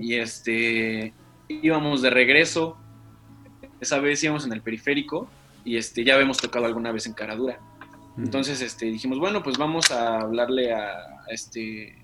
Y 0.01 0.15
este 0.15 1.15
íbamos 1.49 2.03
de 2.03 2.11
regreso. 2.11 2.77
Esa 3.81 3.99
vez 3.99 4.23
íbamos 4.23 4.45
en 4.47 4.53
el 4.53 4.63
periférico 4.63 5.29
y 5.65 5.77
este 5.77 6.05
ya 6.05 6.15
habíamos 6.15 6.39
tocado 6.39 6.67
alguna 6.67 6.93
vez 6.93 7.07
en 7.07 7.15
Caradura. 7.15 7.59
Entonces 8.19 8.61
este, 8.61 8.87
dijimos, 8.87 9.19
bueno, 9.19 9.43
pues 9.43 9.57
vamos 9.57 9.91
a 9.91 10.21
hablarle 10.21 10.73
a, 10.73 11.25
este 11.29 12.00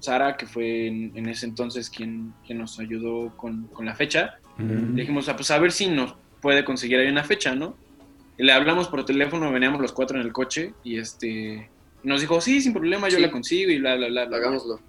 Sara, 0.00 0.36
que 0.36 0.46
fue 0.46 0.86
en, 0.86 1.28
ese 1.28 1.46
entonces 1.46 1.90
quien, 1.90 2.32
quien 2.46 2.58
nos 2.58 2.78
ayudó 2.78 3.36
con, 3.36 3.68
la 3.80 3.94
fecha. 3.94 4.38
Le 4.58 5.02
dijimos, 5.02 5.28
ah, 5.28 5.36
pues 5.36 5.50
a 5.50 5.58
ver 5.58 5.70
si 5.70 5.86
nos 5.86 6.14
puede 6.40 6.64
conseguir 6.64 6.98
ahí 6.98 7.08
una 7.08 7.24
fecha, 7.24 7.54
¿no? 7.54 7.76
le 8.38 8.52
hablamos 8.52 8.88
por 8.88 9.04
teléfono, 9.04 9.52
veníamos 9.52 9.80
los 9.80 9.92
cuatro 9.92 10.18
en 10.18 10.24
el 10.24 10.32
coche 10.32 10.72
y 10.84 10.98
este 10.98 11.68
nos 12.04 12.20
dijo, 12.20 12.40
sí, 12.40 12.60
sin 12.60 12.72
problema, 12.72 13.08
yo 13.08 13.18
la 13.18 13.30
consigo 13.30 13.70
y 13.70 13.80
bla, 13.80 13.96
bla, 13.96 14.06
bla. 14.06 14.22
Hagámoslo. 14.22 14.80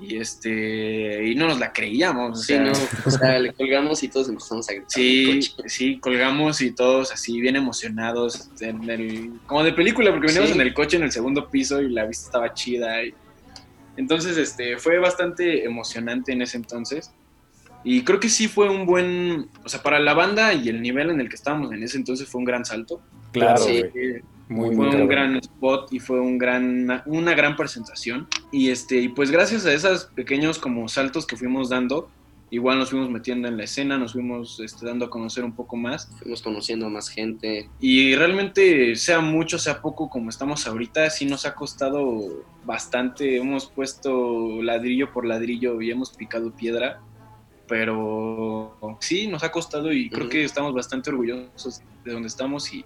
Y 0.00 0.16
este, 0.16 1.26
y 1.26 1.34
no 1.34 1.48
nos 1.48 1.58
la 1.58 1.72
creíamos. 1.72 2.44
sí, 2.44 2.56
no, 2.58 2.70
o 3.04 3.10
sea, 3.10 3.38
le 3.38 3.52
colgamos 3.52 4.02
y 4.02 4.08
todos 4.08 4.28
empezamos 4.28 4.68
a 4.68 4.72
gritar. 4.74 4.90
Sí, 4.90 5.40
sí, 5.66 5.98
colgamos 5.98 6.60
y 6.60 6.70
todos 6.70 7.12
así 7.12 7.40
bien 7.40 7.56
emocionados, 7.56 8.50
como 9.46 9.64
de 9.64 9.72
película, 9.72 10.12
porque 10.12 10.28
veníamos 10.28 10.52
en 10.52 10.60
el 10.60 10.72
coche 10.72 10.98
en 10.98 11.02
el 11.02 11.12
segundo 11.12 11.48
piso 11.48 11.82
y 11.82 11.90
la 11.90 12.06
vista 12.06 12.26
estaba 12.26 12.54
chida. 12.54 13.02
Entonces, 13.96 14.36
este, 14.36 14.78
fue 14.78 14.98
bastante 14.98 15.64
emocionante 15.64 16.32
en 16.32 16.42
ese 16.42 16.56
entonces. 16.56 17.12
Y 17.84 18.02
creo 18.02 18.18
que 18.18 18.28
sí 18.28 18.48
fue 18.48 18.68
un 18.68 18.84
buen, 18.84 19.48
o 19.64 19.68
sea, 19.68 19.82
para 19.82 20.00
la 20.00 20.12
banda 20.12 20.52
y 20.52 20.68
el 20.68 20.82
nivel 20.82 21.10
en 21.10 21.20
el 21.20 21.28
que 21.28 21.36
estábamos 21.36 21.72
en 21.72 21.82
ese 21.82 21.96
entonces 21.96 22.28
fue 22.28 22.40
un 22.40 22.44
gran 22.44 22.64
salto. 22.64 23.00
Claro, 23.32 23.58
sí. 23.58 23.84
Muy, 24.48 24.74
fue 24.76 24.88
un 24.88 25.08
gran 25.08 25.36
spot 25.36 25.92
y 25.92 25.98
fue 25.98 26.20
un 26.20 26.38
gran, 26.38 27.02
una 27.06 27.34
gran 27.34 27.56
presentación. 27.56 28.28
Y, 28.52 28.70
este, 28.70 28.96
y 28.96 29.08
pues 29.08 29.30
gracias 29.30 29.66
a 29.66 29.72
esos 29.72 30.06
pequeños 30.06 30.58
como 30.58 30.88
saltos 30.88 31.26
que 31.26 31.36
fuimos 31.36 31.68
dando, 31.68 32.08
igual 32.56 32.78
nos 32.78 32.90
fuimos 32.90 33.10
metiendo 33.10 33.48
en 33.48 33.56
la 33.56 33.64
escena, 33.64 33.98
nos 33.98 34.14
fuimos 34.14 34.58
este, 34.60 34.86
dando 34.86 35.06
a 35.06 35.10
conocer 35.10 35.44
un 35.44 35.52
poco 35.52 35.76
más. 35.76 36.10
Fuimos 36.18 36.42
conociendo 36.42 36.86
a 36.86 36.88
más 36.88 37.08
gente. 37.08 37.68
Y 37.80 38.14
realmente, 38.16 38.96
sea 38.96 39.20
mucho, 39.20 39.58
sea 39.58 39.80
poco, 39.80 40.08
como 40.08 40.30
estamos 40.30 40.66
ahorita, 40.66 41.08
sí 41.10 41.26
nos 41.26 41.46
ha 41.46 41.54
costado 41.54 42.44
bastante. 42.64 43.36
Hemos 43.36 43.66
puesto 43.66 44.62
ladrillo 44.62 45.12
por 45.12 45.26
ladrillo 45.26 45.80
y 45.80 45.90
hemos 45.90 46.10
picado 46.10 46.50
piedra 46.50 47.00
pero 47.68 48.78
sí, 49.00 49.26
nos 49.26 49.42
ha 49.42 49.50
costado 49.50 49.92
y 49.92 50.08
creo 50.08 50.28
que 50.28 50.44
estamos 50.44 50.72
bastante 50.72 51.10
orgullosos 51.10 51.82
de 52.04 52.12
donde 52.12 52.28
estamos 52.28 52.72
y, 52.72 52.84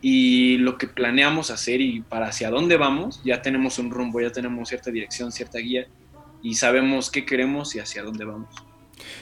y 0.00 0.56
lo 0.56 0.78
que 0.78 0.86
planeamos 0.86 1.50
hacer 1.50 1.82
y 1.82 2.00
para 2.00 2.28
hacia 2.28 2.48
dónde 2.48 2.78
vamos, 2.78 3.20
ya 3.26 3.42
tenemos 3.42 3.78
un 3.78 3.90
rumbo, 3.90 4.18
ya 4.22 4.32
tenemos 4.32 4.70
cierta 4.70 4.90
dirección, 4.90 5.32
cierta 5.32 5.58
guía 5.58 5.86
y 6.42 6.54
sabemos 6.54 7.10
qué 7.10 7.26
queremos 7.26 7.74
y 7.74 7.80
hacia 7.80 8.02
dónde 8.02 8.24
vamos. 8.24 8.54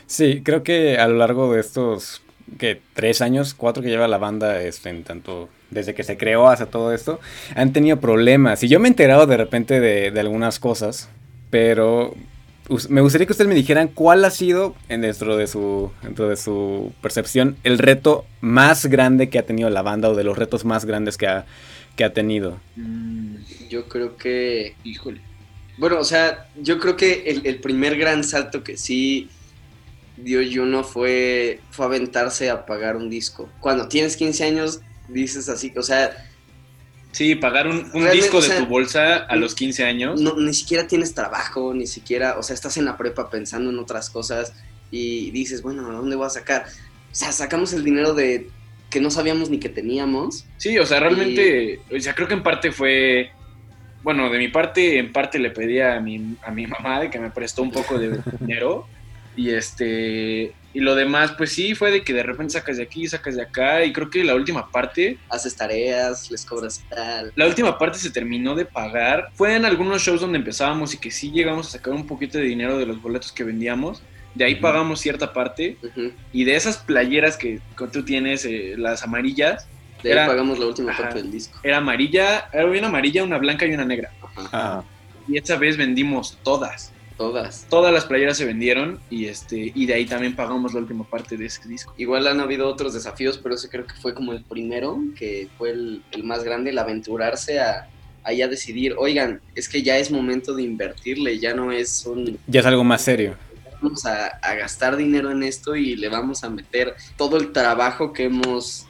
Sí, 0.06 0.42
creo 0.44 0.62
que 0.62 0.98
a 0.98 1.08
lo 1.08 1.16
largo 1.16 1.52
de 1.52 1.60
estos 1.60 2.22
que 2.58 2.80
tres 2.92 3.20
años, 3.22 3.54
cuatro 3.54 3.82
que 3.82 3.88
lleva 3.88 4.06
la 4.06 4.18
banda, 4.18 4.60
este, 4.62 4.90
en 4.90 5.02
tanto 5.04 5.48
desde 5.70 5.94
que 5.94 6.04
se 6.04 6.16
creó 6.16 6.48
hasta 6.48 6.66
todo 6.66 6.92
esto, 6.92 7.20
han 7.56 7.72
tenido 7.72 7.98
problemas. 7.98 8.62
Y 8.62 8.68
yo 8.68 8.78
me 8.80 8.88
he 8.88 8.90
enterado 8.90 9.26
de 9.26 9.36
repente 9.36 9.80
de, 9.80 10.10
de 10.10 10.20
algunas 10.20 10.58
cosas, 10.58 11.08
pero 11.50 12.14
me 12.88 13.00
gustaría 13.02 13.26
que 13.26 13.32
ustedes 13.32 13.48
me 13.48 13.54
dijeran 13.54 13.88
cuál 13.88 14.24
ha 14.24 14.30
sido, 14.30 14.74
dentro 14.88 15.36
de 15.36 15.46
su, 15.46 15.90
dentro 16.02 16.28
de 16.28 16.36
su 16.36 16.92
percepción, 17.02 17.56
el 17.62 17.78
reto 17.78 18.24
más 18.40 18.86
grande 18.86 19.28
que 19.28 19.38
ha 19.38 19.44
tenido 19.44 19.68
la 19.68 19.82
banda 19.82 20.08
o 20.08 20.14
de 20.14 20.24
los 20.24 20.38
retos 20.38 20.64
más 20.64 20.84
grandes 20.84 21.18
que 21.18 21.26
ha, 21.26 21.44
que 21.96 22.04
ha 22.04 22.12
tenido. 22.12 22.58
Mm, 22.76 23.36
yo 23.68 23.86
creo 23.88 24.16
que, 24.16 24.76
híjole. 24.82 25.20
Bueno, 25.76 25.98
o 25.98 26.04
sea, 26.04 26.48
yo 26.56 26.78
creo 26.78 26.96
que 26.96 27.24
el, 27.44 27.56
primer 27.56 27.98
gran 27.98 28.24
salto 28.24 28.62
que 28.62 28.76
sí 28.76 29.28
dio 30.16 30.40
Juno 30.50 30.84
fue, 30.84 31.60
fue 31.70 31.86
aventarse 31.86 32.50
a 32.50 32.66
pagar 32.66 32.96
un 32.96 33.10
disco. 33.10 33.48
Cuando 33.60 33.88
tienes 33.88 34.16
15 34.16 34.44
años, 34.44 34.80
dices 35.08 35.48
así, 35.48 35.72
o 35.76 35.82
sea, 35.82 36.16
Sí, 37.14 37.36
pagar 37.36 37.68
un, 37.68 37.92
disco 38.10 38.40
de 38.40 38.48
tu 38.48 38.66
bolsa 38.66 39.18
a 39.18 39.36
los 39.36 39.54
15 39.54 39.84
años. 39.84 40.20
No, 40.20 40.34
ni 40.36 40.52
siquiera 40.52 40.88
tienes 40.88 41.14
trabajo, 41.14 41.72
ni 41.72 41.86
siquiera, 41.86 42.36
o 42.40 42.42
sea, 42.42 42.54
estás 42.54 42.76
en 42.76 42.86
la 42.86 42.96
prepa 42.96 43.30
pensando 43.30 43.70
en 43.70 43.78
otras 43.78 44.10
cosas 44.10 44.52
y 44.90 45.30
dices, 45.30 45.62
bueno, 45.62 45.88
¿a 45.88 45.92
dónde 45.92 46.16
voy 46.16 46.26
a 46.26 46.30
sacar? 46.30 46.64
O 46.66 47.14
sea, 47.14 47.30
sacamos 47.30 47.72
el 47.72 47.84
dinero 47.84 48.14
de 48.14 48.48
que 48.90 49.00
no 49.00 49.12
sabíamos 49.12 49.48
ni 49.48 49.60
que 49.60 49.68
teníamos. 49.68 50.44
Sí, 50.56 50.76
o 50.76 50.86
sea, 50.86 50.98
realmente, 50.98 51.78
o 51.96 52.00
sea, 52.00 52.16
creo 52.16 52.26
que 52.26 52.34
en 52.34 52.42
parte 52.42 52.72
fue, 52.72 53.30
bueno, 54.02 54.28
de 54.28 54.38
mi 54.38 54.48
parte, 54.48 54.98
en 54.98 55.12
parte 55.12 55.38
le 55.38 55.50
pedí 55.50 55.78
a 55.78 56.00
mi, 56.00 56.36
a 56.42 56.50
mi 56.50 56.66
mamá 56.66 56.98
de 56.98 57.10
que 57.10 57.20
me 57.20 57.30
prestó 57.30 57.62
un 57.62 57.70
poco 57.70 57.96
de 57.96 58.18
dinero 58.40 58.88
y 59.36 59.50
este, 59.50 60.54
y 60.74 60.80
lo 60.80 60.96
demás, 60.96 61.32
pues 61.38 61.52
sí, 61.52 61.76
fue 61.76 61.92
de 61.92 62.02
que 62.02 62.12
de 62.12 62.24
repente 62.24 62.54
sacas 62.54 62.78
de 62.78 62.82
aquí, 62.82 63.06
sacas 63.06 63.36
de 63.36 63.42
acá. 63.42 63.84
Y 63.84 63.92
creo 63.92 64.10
que 64.10 64.24
la 64.24 64.34
última 64.34 64.68
parte. 64.70 65.18
Haces 65.28 65.54
tareas, 65.54 66.28
les 66.32 66.44
cobras 66.44 66.84
tal. 66.90 67.32
La 67.36 67.46
última 67.46 67.78
parte 67.78 67.98
se 67.98 68.10
terminó 68.10 68.56
de 68.56 68.64
pagar. 68.64 69.30
Fue 69.34 69.54
en 69.54 69.64
algunos 69.64 70.02
shows 70.02 70.20
donde 70.20 70.38
empezábamos 70.38 70.92
y 70.92 70.98
que 70.98 71.12
sí 71.12 71.30
llegamos 71.30 71.68
a 71.68 71.70
sacar 71.70 71.94
un 71.94 72.08
poquito 72.08 72.38
de 72.38 72.44
dinero 72.44 72.76
de 72.76 72.86
los 72.86 73.00
boletos 73.00 73.30
que 73.30 73.44
vendíamos. 73.44 74.02
De 74.34 74.44
ahí 74.44 74.56
pagamos 74.56 74.98
cierta 74.98 75.32
parte. 75.32 75.78
Y 76.32 76.42
de 76.42 76.56
esas 76.56 76.78
playeras 76.78 77.36
que, 77.36 77.60
tú 77.92 78.04
tienes, 78.04 78.44
eh, 78.44 78.74
las 78.76 79.04
amarillas. 79.04 79.68
De 80.02 80.18
ahí 80.18 80.26
pagamos 80.26 80.58
la 80.58 80.66
última 80.66 80.96
parte 80.96 81.22
del 81.22 81.30
disco. 81.30 81.56
Era 81.62 81.76
amarilla, 81.76 82.48
era 82.52 82.66
una 82.66 82.88
amarilla, 82.88 83.22
una 83.22 83.38
blanca 83.38 83.64
y 83.64 83.74
una 83.74 83.84
negra. 83.84 84.10
Y 85.28 85.38
esa 85.38 85.56
vez 85.56 85.76
vendimos 85.76 86.36
todas. 86.42 86.93
Todas. 87.16 87.66
Todas 87.70 87.92
las 87.92 88.06
playeras 88.06 88.36
se 88.36 88.44
vendieron 88.44 88.98
y 89.08 89.26
este 89.26 89.72
y 89.74 89.86
de 89.86 89.94
ahí 89.94 90.06
también 90.06 90.34
pagamos 90.34 90.74
la 90.74 90.80
última 90.80 91.04
parte 91.04 91.36
de 91.36 91.46
ese 91.46 91.66
disco. 91.68 91.94
Igual 91.96 92.26
han 92.26 92.40
habido 92.40 92.68
otros 92.68 92.92
desafíos, 92.92 93.38
pero 93.38 93.54
ese 93.54 93.68
creo 93.68 93.86
que 93.86 93.94
fue 93.94 94.14
como 94.14 94.32
el 94.32 94.42
primero, 94.42 94.98
que 95.16 95.48
fue 95.56 95.70
el, 95.70 96.02
más 96.24 96.42
grande, 96.42 96.70
el 96.70 96.78
aventurarse 96.78 97.60
a, 97.60 97.88
a 98.24 98.32
decidir, 98.32 98.94
oigan, 98.98 99.40
es 99.54 99.68
que 99.68 99.82
ya 99.82 99.96
es 99.98 100.10
momento 100.10 100.54
de 100.54 100.64
invertirle, 100.64 101.38
ya 101.38 101.54
no 101.54 101.70
es 101.70 102.04
un... 102.04 102.38
Ya 102.48 102.60
es 102.60 102.66
algo 102.66 102.82
más 102.82 103.02
serio. 103.02 103.36
Vamos 103.80 104.04
a, 104.06 104.26
a 104.42 104.54
gastar 104.54 104.96
dinero 104.96 105.30
en 105.30 105.42
esto 105.42 105.76
y 105.76 105.94
le 105.94 106.08
vamos 106.08 106.42
a 106.42 106.50
meter 106.50 106.94
todo 107.16 107.36
el 107.36 107.52
trabajo 107.52 108.12
que 108.12 108.24
hemos 108.24 108.86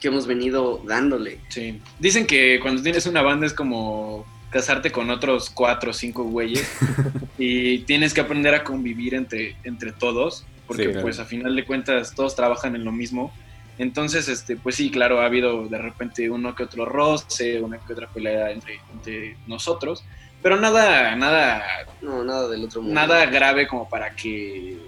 que 0.00 0.08
hemos 0.08 0.26
venido 0.26 0.82
dándole. 0.86 1.38
Sí. 1.48 1.80
Dicen 1.98 2.26
que 2.26 2.60
cuando 2.60 2.82
tienes 2.82 3.06
una 3.06 3.22
banda 3.22 3.46
es 3.46 3.54
como 3.54 4.26
casarte 4.54 4.92
con 4.92 5.10
otros 5.10 5.50
cuatro 5.50 5.90
o 5.90 5.92
cinco 5.92 6.22
güeyes 6.22 6.70
y 7.38 7.80
tienes 7.80 8.14
que 8.14 8.20
aprender 8.20 8.54
a 8.54 8.62
convivir 8.62 9.16
entre, 9.16 9.56
entre 9.64 9.90
todos, 9.90 10.46
porque 10.68 10.90
pues 10.90 11.18
a 11.18 11.24
final 11.24 11.56
de 11.56 11.64
cuentas 11.64 12.14
todos 12.14 12.36
trabajan 12.36 12.76
en 12.76 12.84
lo 12.84 12.92
mismo. 12.92 13.34
Entonces, 13.78 14.28
este, 14.28 14.54
pues 14.54 14.76
sí, 14.76 14.92
claro, 14.92 15.20
ha 15.20 15.24
habido 15.24 15.66
de 15.66 15.78
repente 15.78 16.30
uno 16.30 16.54
que 16.54 16.62
otro 16.62 16.84
roce, 16.84 17.60
una 17.60 17.78
que 17.78 17.94
otra 17.94 18.06
pelea 18.06 18.52
entre, 18.52 18.78
entre 18.92 19.36
nosotros, 19.48 20.04
pero 20.40 20.56
nada, 20.56 21.16
nada, 21.16 21.64
no, 22.00 22.22
nada 22.22 22.48
del 22.48 22.62
otro 22.62 22.80
mundo. 22.80 22.94
Nada 22.94 23.26
grave 23.26 23.66
como 23.66 23.88
para 23.88 24.14
que 24.14 24.78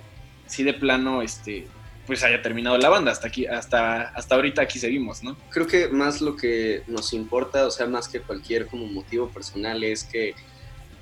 sí 0.47 0.63
de 0.63 0.75
plano, 0.75 1.23
este, 1.23 1.67
pues 2.07 2.23
haya 2.23 2.41
terminado 2.41 2.79
la 2.79 2.89
banda. 2.89 3.11
Hasta 3.11 3.29
aquí, 3.29 3.47
hasta, 3.47 4.03
hasta 4.09 4.35
ahorita 4.35 4.63
aquí 4.63 4.79
seguimos, 4.79 5.23
¿no? 5.23 5.37
Creo 5.51 5.67
que 5.67 5.89
más 5.89 6.21
lo 6.21 6.37
que 6.37 6.83
nos 6.87 7.13
importa, 7.13 7.67
o 7.67 7.71
sea, 7.71 7.87
más 7.87 8.09
que 8.09 8.21
cualquier 8.21 8.67
como 8.67 8.87
motivo 8.87 9.29
personal, 9.29 9.83
es 9.83 10.05
que 10.05 10.35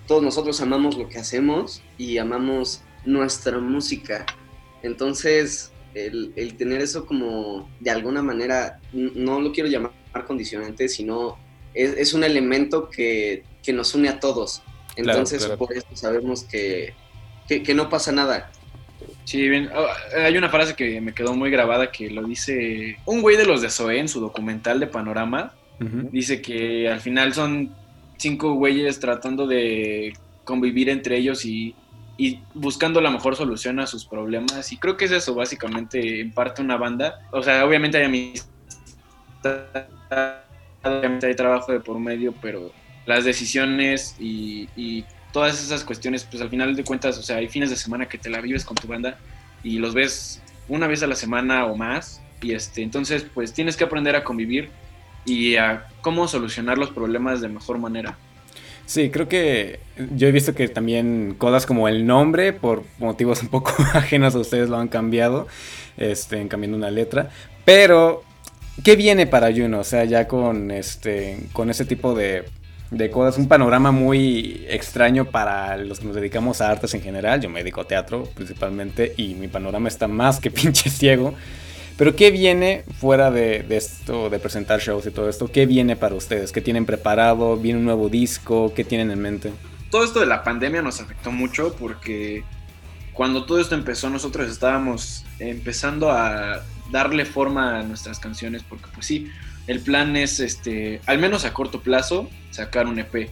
todos 0.06 0.23
nosotros 0.23 0.61
amamos 0.61 0.96
lo 0.96 1.08
que 1.08 1.18
hacemos 1.18 1.82
y 1.99 2.18
amamos 2.18 2.82
nuestra 3.04 3.58
música. 3.58 4.26
Entonces, 4.82 5.73
el, 5.94 6.32
tener 6.56 6.80
eso 6.80 7.06
como 7.06 7.70
de 7.80 7.90
alguna 7.90 8.23
manera, 8.23 8.80
no 8.92 9.40
lo 9.40 9.52
quiero 9.52 9.68
llamar 9.68 9.92
condicionante, 10.26 10.88
sino 10.88 11.38
es, 11.75 12.14
un 12.14 12.25
elemento 12.25 12.88
que, 12.88 13.44
nos 13.73 13.94
une 13.94 14.08
a 14.08 14.20
todos. 14.20 14.62
Entonces, 14.96 15.46
por 15.46 15.73
eso 15.73 15.87
sabemos 15.94 16.44
que, 16.44 16.94
que 17.49 17.75
no 17.75 17.88
pasa 17.88 18.12
nada 18.12 18.50
Sí, 19.24 19.48
bien. 19.48 19.70
Oh, 19.74 19.86
hay 20.18 20.36
una 20.36 20.48
frase 20.48 20.74
que 20.74 21.00
me 21.00 21.14
quedó 21.14 21.34
muy 21.34 21.50
grabada 21.50 21.90
que 21.90 22.10
lo 22.10 22.22
dice 22.24 22.98
un 23.06 23.22
güey 23.22 23.36
de 23.36 23.46
los 23.46 23.62
de 23.62 23.70
Zoe 23.70 23.98
en 23.98 24.08
su 24.08 24.20
documental 24.20 24.80
de 24.80 24.86
Panorama. 24.86 25.52
Dice 26.12 26.40
que 26.40 26.88
al 26.88 27.00
final 27.00 27.34
son 27.34 27.74
cinco 28.16 28.54
güeyes 28.54 29.00
tratando 29.00 29.46
de 29.46 30.14
convivir 30.44 30.88
entre 30.88 31.18
ellos 31.18 31.44
y, 31.44 31.74
buscando 32.54 33.00
la 33.00 33.10
mejor 33.10 33.34
solución 33.34 33.80
a 33.80 33.86
sus 33.86 34.04
problemas. 34.04 34.72
Y 34.72 34.76
creo 34.76 34.96
que 34.96 35.06
es 35.06 35.10
eso, 35.10 35.34
básicamente, 35.34 36.20
en 36.20 36.32
parte 36.32 36.62
una 36.62 36.76
banda. 36.76 37.18
O 37.32 37.42
sea, 37.42 37.66
obviamente 37.66 37.98
hay 37.98 38.04
amistad, 38.04 38.46
obviamente 40.84 41.26
hay 41.26 41.34
trabajo 41.34 41.72
de 41.72 41.80
por 41.80 41.98
medio, 41.98 42.32
pero 42.40 42.70
las 43.04 43.24
decisiones 43.24 44.16
y, 44.20 44.68
y 44.76 45.04
todas 45.34 45.60
esas 45.60 45.82
cuestiones, 45.82 46.22
pues 46.22 46.40
al 46.40 46.48
final 46.48 46.76
de 46.76 46.84
cuentas, 46.84 47.18
o 47.18 47.22
sea, 47.22 47.38
hay 47.38 47.48
fines 47.48 47.68
de 47.68 47.74
semana 47.74 48.06
que 48.06 48.18
te 48.18 48.30
la 48.30 48.40
vives 48.40 48.64
con 48.64 48.76
tu 48.76 48.86
banda 48.86 49.18
y 49.64 49.78
los 49.78 49.92
ves 49.92 50.40
una 50.68 50.86
vez 50.86 51.02
a 51.02 51.08
la 51.08 51.16
semana 51.16 51.66
o 51.66 51.76
más. 51.76 52.22
Y 52.40 52.52
este, 52.52 52.82
entonces, 52.82 53.26
pues 53.34 53.52
tienes 53.52 53.76
que 53.76 53.82
aprender 53.82 54.14
a 54.14 54.22
convivir 54.22 54.70
y 55.24 55.56
a 55.56 55.88
cómo 56.02 56.28
solucionar 56.28 56.78
los 56.78 56.90
problemas 56.90 57.40
de 57.40 57.48
mejor 57.48 57.78
manera. 57.78 58.16
Sí, 58.86 59.10
creo 59.10 59.28
que 59.28 59.80
yo 60.14 60.28
he 60.28 60.32
visto 60.32 60.54
que 60.54 60.68
también 60.68 61.34
cosas 61.36 61.66
como 61.66 61.88
el 61.88 62.06
nombre, 62.06 62.52
por 62.52 62.84
motivos 63.00 63.42
un 63.42 63.48
poco 63.48 63.74
ajenos 63.94 64.36
a 64.36 64.38
ustedes, 64.38 64.68
lo 64.68 64.76
han 64.76 64.86
cambiado, 64.86 65.48
este, 65.96 66.46
cambiando 66.46 66.78
una 66.78 66.92
letra. 66.92 67.30
Pero, 67.64 68.22
¿qué 68.84 68.94
viene 68.94 69.26
para 69.26 69.52
Juno? 69.52 69.80
O 69.80 69.84
sea, 69.84 70.04
ya 70.04 70.28
con, 70.28 70.70
este, 70.70 71.38
con 71.52 71.70
ese 71.70 71.84
tipo 71.84 72.14
de, 72.14 72.44
de 72.96 73.10
cosas, 73.10 73.38
un 73.38 73.48
panorama 73.48 73.90
muy 73.90 74.64
extraño 74.68 75.26
para 75.26 75.76
los 75.76 76.00
que 76.00 76.06
nos 76.06 76.14
dedicamos 76.14 76.60
a 76.60 76.70
artes 76.70 76.94
en 76.94 77.02
general. 77.02 77.40
Yo 77.40 77.50
me 77.50 77.60
dedico 77.60 77.80
a 77.80 77.86
teatro 77.86 78.24
principalmente 78.34 79.14
y 79.16 79.34
mi 79.34 79.48
panorama 79.48 79.88
está 79.88 80.08
más 80.08 80.40
que 80.40 80.50
pinche 80.52 80.90
ciego. 80.90 81.34
Pero 81.96 82.16
¿qué 82.16 82.30
viene 82.30 82.84
fuera 82.98 83.30
de, 83.30 83.64
esto, 83.70 84.28
de 84.28 84.38
presentar 84.38 84.80
shows 84.80 85.06
y 85.06 85.10
todo 85.10 85.28
esto? 85.28 85.46
¿Qué 85.50 85.64
viene 85.66 85.94
para 85.94 86.14
ustedes? 86.14 86.50
¿Qué 86.50 86.60
tienen 86.60 86.86
preparado? 86.86 87.56
¿Viene 87.56 87.78
un 87.78 87.84
nuevo 87.84 88.08
disco? 88.08 88.72
¿Qué 88.74 88.84
tienen 88.84 89.10
en 89.12 89.20
mente? 89.20 89.52
Todo 89.90 90.04
esto 90.04 90.18
de 90.18 90.26
la 90.26 90.42
pandemia 90.42 90.82
nos 90.82 91.00
afectó 91.00 91.30
mucho 91.30 91.76
porque 91.78 92.42
cuando 93.12 93.44
todo 93.44 93.60
esto 93.60 93.76
empezó 93.76 94.10
nosotros 94.10 94.50
estábamos 94.50 95.24
empezando 95.38 96.10
a 96.10 96.64
darle 96.90 97.24
forma 97.24 97.78
a 97.78 97.82
nuestras 97.84 98.18
canciones 98.18 98.64
porque 98.64 98.86
pues 98.92 99.06
sí, 99.06 99.30
el 99.66 99.80
plan 99.80 100.16
es, 100.16 100.40
este, 100.40 101.00
al 101.06 101.18
menos 101.18 101.44
a 101.44 101.52
corto 101.52 101.80
plazo, 101.80 102.28
sacar 102.50 102.87
un 102.87 102.99
EP. 102.99 103.30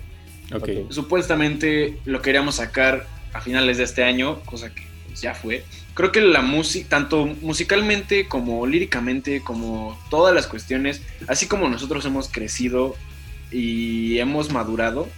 Okay. 0.53 0.87
Supuestamente 0.91 1.99
lo 2.05 2.21
queríamos 2.21 2.57
sacar 2.57 3.07
a 3.33 3.41
finales 3.41 3.79
de 3.79 3.85
este 3.85 4.05
año, 4.05 4.41
cosa 4.43 4.75
que 4.75 4.83
pues, 5.07 5.21
ya 5.21 5.35
fue 5.35 5.65
creo 5.95 6.13
que 6.13 6.21
la 6.21 6.43
música, 6.43 6.89
tanto 6.89 7.27
musicalmente 7.27 8.27
como 8.27 8.67
líricamente, 8.67 9.43
como 9.43 9.99
todas 10.11 10.35
las 10.35 10.47
cuestiones, 10.47 11.03
así 11.29 11.47
como 11.47 11.69
nosotros 11.69 12.05
hemos 12.05 12.29
crecido 12.29 12.97
y 13.51 14.19
hemos 14.19 14.51
madurado, 14.51 15.09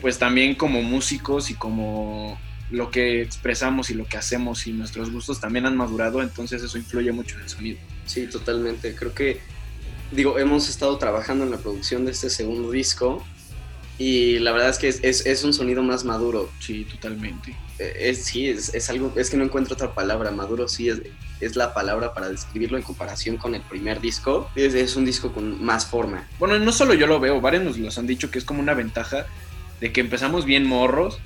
pues 0.00 0.18
también 0.18 0.54
como 0.54 0.82
músicos 0.82 1.50
y 1.50 1.54
como 1.54 2.38
lo 2.70 2.90
que 2.90 3.22
expresamos 3.22 3.90
y 3.90 3.94
lo 3.94 4.06
que 4.06 4.16
hacemos 4.16 4.66
y 4.66 4.72
nuestros 4.72 5.10
gustos 5.10 5.40
también 5.40 5.66
han 5.66 5.76
madurado, 5.76 6.22
entonces 6.22 6.62
eso 6.62 6.78
influye 6.78 7.10
mucho 7.12 7.36
en 7.36 7.42
el 7.42 7.48
sonido. 7.48 7.78
Sí, 8.04 8.26
totalmente. 8.26 8.94
Creo 8.94 9.14
que, 9.14 9.40
digo, 10.10 10.38
hemos 10.38 10.68
estado 10.68 10.96
trabajando 10.98 11.44
en 11.44 11.50
la 11.50 11.58
producción 11.58 12.04
de 12.04 12.12
este 12.12 12.30
segundo 12.30 12.70
disco 12.70 13.24
y 13.98 14.38
la 14.40 14.52
verdad 14.52 14.70
es 14.70 14.78
que 14.78 14.88
es, 14.88 15.26
es 15.26 15.44
un 15.44 15.54
sonido 15.54 15.82
más 15.82 16.04
maduro. 16.04 16.50
Sí, 16.60 16.84
totalmente. 16.84 17.56
Eh, 17.78 17.94
es, 18.10 18.24
sí, 18.24 18.48
es, 18.48 18.90
algo, 18.90 19.12
es 19.16 19.30
que 19.30 19.36
no 19.36 19.44
encuentro 19.44 19.74
otra 19.74 19.94
palabra. 19.94 20.30
Maduro 20.30 20.68
sí 20.68 20.88
es, 20.88 21.00
es 21.40 21.56
la 21.56 21.72
palabra 21.72 22.12
para 22.12 22.28
describirlo 22.28 22.76
en 22.76 22.82
comparación 22.82 23.36
con 23.36 23.54
el 23.54 23.62
primer 23.62 24.00
disco. 24.00 24.50
Es, 24.54 24.74
es, 24.74 24.96
un 24.96 25.04
disco 25.04 25.32
con 25.32 25.64
más 25.64 25.86
forma. 25.86 26.28
Bueno, 26.38 26.58
no 26.58 26.72
solo 26.72 26.94
yo 26.94 27.06
lo 27.06 27.20
veo, 27.20 27.40
varios 27.40 27.64
nos 27.64 27.78
los 27.78 27.98
han 27.98 28.06
dicho 28.06 28.30
que 28.30 28.38
es 28.38 28.44
como 28.44 28.60
una 28.60 28.74
ventaja 28.74 29.26
de 29.80 29.92
que 29.92 30.00
empezamos 30.00 30.44
bien 30.44 30.66
morros 30.66 31.18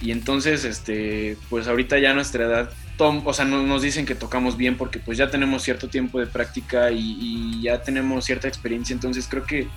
y 0.00 0.12
entonces, 0.12 0.64
este, 0.64 1.36
pues 1.50 1.66
ahorita 1.66 1.98
ya 1.98 2.12
a 2.12 2.14
nuestra 2.14 2.44
edad, 2.44 2.70
tom, 2.98 3.26
o 3.26 3.32
sea, 3.32 3.46
nos 3.46 3.80
dicen 3.80 4.04
que 4.04 4.14
tocamos 4.14 4.58
bien 4.58 4.76
porque 4.76 4.98
pues 4.98 5.16
ya 5.16 5.30
tenemos 5.30 5.62
cierto 5.62 5.88
tiempo 5.88 6.20
de 6.20 6.26
práctica 6.26 6.90
y, 6.90 7.16
y 7.18 7.62
ya 7.62 7.80
tenemos 7.82 8.26
cierta 8.26 8.48
experiencia. 8.48 8.92
Entonces 8.92 9.26
creo 9.26 9.44
que 9.44 9.68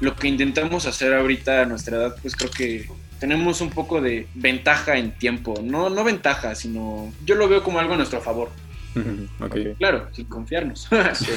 lo 0.00 0.16
que 0.16 0.26
intentamos 0.26 0.86
hacer 0.86 1.14
ahorita 1.14 1.62
a 1.62 1.66
nuestra 1.66 1.98
edad, 1.98 2.16
pues 2.20 2.34
creo 2.34 2.50
que 2.50 2.88
tenemos 3.20 3.60
un 3.60 3.70
poco 3.70 4.00
de 4.00 4.26
ventaja 4.34 4.96
en 4.96 5.12
tiempo. 5.12 5.54
No, 5.62 5.90
no 5.90 6.02
ventaja, 6.02 6.54
sino 6.54 7.12
yo 7.24 7.34
lo 7.34 7.48
veo 7.48 7.62
como 7.62 7.78
algo 7.78 7.94
a 7.94 7.96
nuestro 7.98 8.20
favor. 8.20 8.50
okay. 9.40 9.74
Claro, 9.78 10.08
sin 10.12 10.24
confiarnos. 10.24 10.88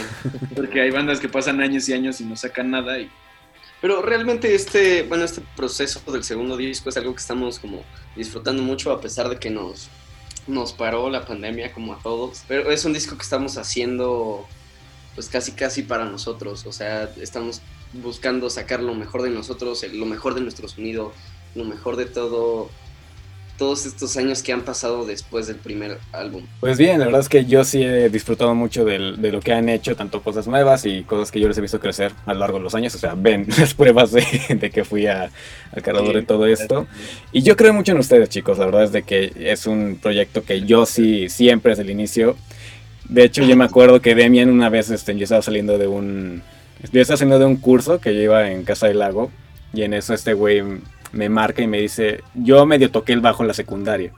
Porque 0.56 0.82
hay 0.82 0.90
bandas 0.92 1.20
que 1.20 1.30
pasan 1.30 1.62
años 1.62 1.88
y 1.90 1.94
años 1.94 2.22
y 2.22 2.26
no 2.26 2.38
sacan 2.38 2.72
nada. 2.72 2.98
Y... 3.00 3.10
Pero 3.82 4.02
realmente 4.02 4.56
este, 4.56 5.04
bueno, 5.04 5.26
este 5.26 5.42
proceso 5.58 6.00
del 6.12 6.24
segundo 6.24 6.56
disco 6.56 6.90
es 6.90 6.96
algo 6.96 7.14
que 7.14 7.20
estamos 7.20 7.60
como 7.60 7.84
disfrutando 8.16 8.64
mucho 8.64 8.94
a 8.94 9.02
pesar 9.02 9.28
de 9.28 9.38
que 9.38 9.50
nos, 9.50 9.90
nos 10.48 10.74
paró 10.74 11.10
la 11.10 11.26
pandemia 11.26 11.72
como 11.74 11.94
a 11.94 12.00
todos. 12.00 12.44
Pero 12.48 12.72
es 12.72 12.86
un 12.86 12.94
disco 12.94 13.16
que 13.16 13.24
estamos 13.24 13.58
haciendo 13.58 14.46
pues 15.16 15.28
casi 15.28 15.52
casi 15.52 15.84
para 15.84 16.06
nosotros. 16.06 16.66
O 16.66 16.72
sea, 16.72 17.12
estamos 17.20 17.62
buscando 17.94 18.50
sacar 18.50 18.82
lo 18.82 18.96
mejor 18.96 19.22
de 19.22 19.30
nosotros, 19.30 19.86
lo 19.92 20.06
mejor 20.06 20.34
de 20.34 20.42
nuestro 20.42 20.68
sonido, 20.68 21.14
lo 21.56 21.64
mejor 21.64 21.96
de 21.96 22.06
todo 22.06 22.70
todos 23.64 23.86
estos 23.86 24.18
años 24.18 24.44
que 24.44 24.52
han 24.52 24.64
pasado 24.64 25.06
después 25.06 25.48
del 25.48 25.56
primer 25.56 25.98
álbum. 26.12 26.44
Pues 26.60 26.78
bien, 26.78 27.00
la 27.00 27.06
verdad 27.06 27.22
es 27.22 27.30
que 27.30 27.46
yo 27.46 27.64
sí 27.64 27.82
he 27.82 28.10
disfrutado 28.10 28.54
mucho 28.54 28.84
de, 28.84 29.00
lo 29.00 29.40
que 29.40 29.54
han 29.54 29.70
hecho, 29.70 29.96
tanto 29.96 30.22
cosas 30.22 30.48
nuevas 30.48 30.86
y 30.86 31.04
cosas 31.04 31.32
que 31.32 31.40
yo 31.40 31.48
les 31.48 31.58
he 31.58 31.62
visto 31.62 31.80
crecer 31.80 32.12
a 32.26 32.34
lo 32.34 32.42
largo 32.42 32.58
de 32.58 32.66
los 32.66 32.76
años. 32.76 32.94
O 32.94 32.98
sea, 32.98 33.14
ven 33.16 33.48
las 33.58 33.74
pruebas 33.74 34.12
de, 34.12 34.70
que 34.70 34.84
fui 34.84 35.08
al 35.08 35.32
cargador 35.82 36.14
de 36.14 36.24
todo 36.24 36.46
esto. 36.46 36.88
Y 37.32 37.42
yo 37.44 37.56
creo 37.56 37.72
mucho 37.72 37.94
en 37.94 38.00
ustedes, 38.00 38.28
chicos. 38.28 38.58
La 38.58 38.66
verdad 38.66 38.84
es 38.84 38.92
de 38.92 39.04
que 39.04 39.32
es 39.34 39.66
un 39.66 39.98
proyecto 40.02 40.44
que 40.44 40.64
yo 40.64 40.86
sí, 40.86 41.30
siempre 41.30 41.70
desde 41.70 41.84
el 41.84 41.90
inicio. 41.90 42.36
De 43.08 43.24
hecho, 43.24 43.46
yo 43.46 43.56
me 43.56 43.64
acuerdo 43.64 44.02
que 44.02 44.14
Demian 44.14 44.50
una 44.50 44.68
vez 44.68 44.90
este, 44.90 45.16
yo 45.16 45.24
estaba 45.24 45.42
saliendo 45.42 45.78
de 45.78 45.88
un, 45.88 46.44
yo 46.92 47.00
estaba 47.00 47.16
haciendo 47.16 47.40
de 47.40 47.46
un 47.46 47.56
curso 47.56 48.02
que 48.02 48.14
yo 48.14 48.24
iba 48.24 48.52
en 48.52 48.66
Casa 48.66 48.88
del 48.88 49.00
Lago 49.00 49.32
y 49.74 49.84
en 49.84 49.94
eso 49.94 50.14
este 50.14 50.34
güey 50.34 50.62
me 51.14 51.30
marca 51.30 51.62
y 51.62 51.68
me 51.68 51.80
dice, 51.80 52.24
yo 52.34 52.66
medio 52.66 52.92
toqué 52.92 53.14
el 53.14 53.22
bajo 53.22 53.44
en 53.44 53.48
la 53.48 53.54
secundaria. 53.54 54.12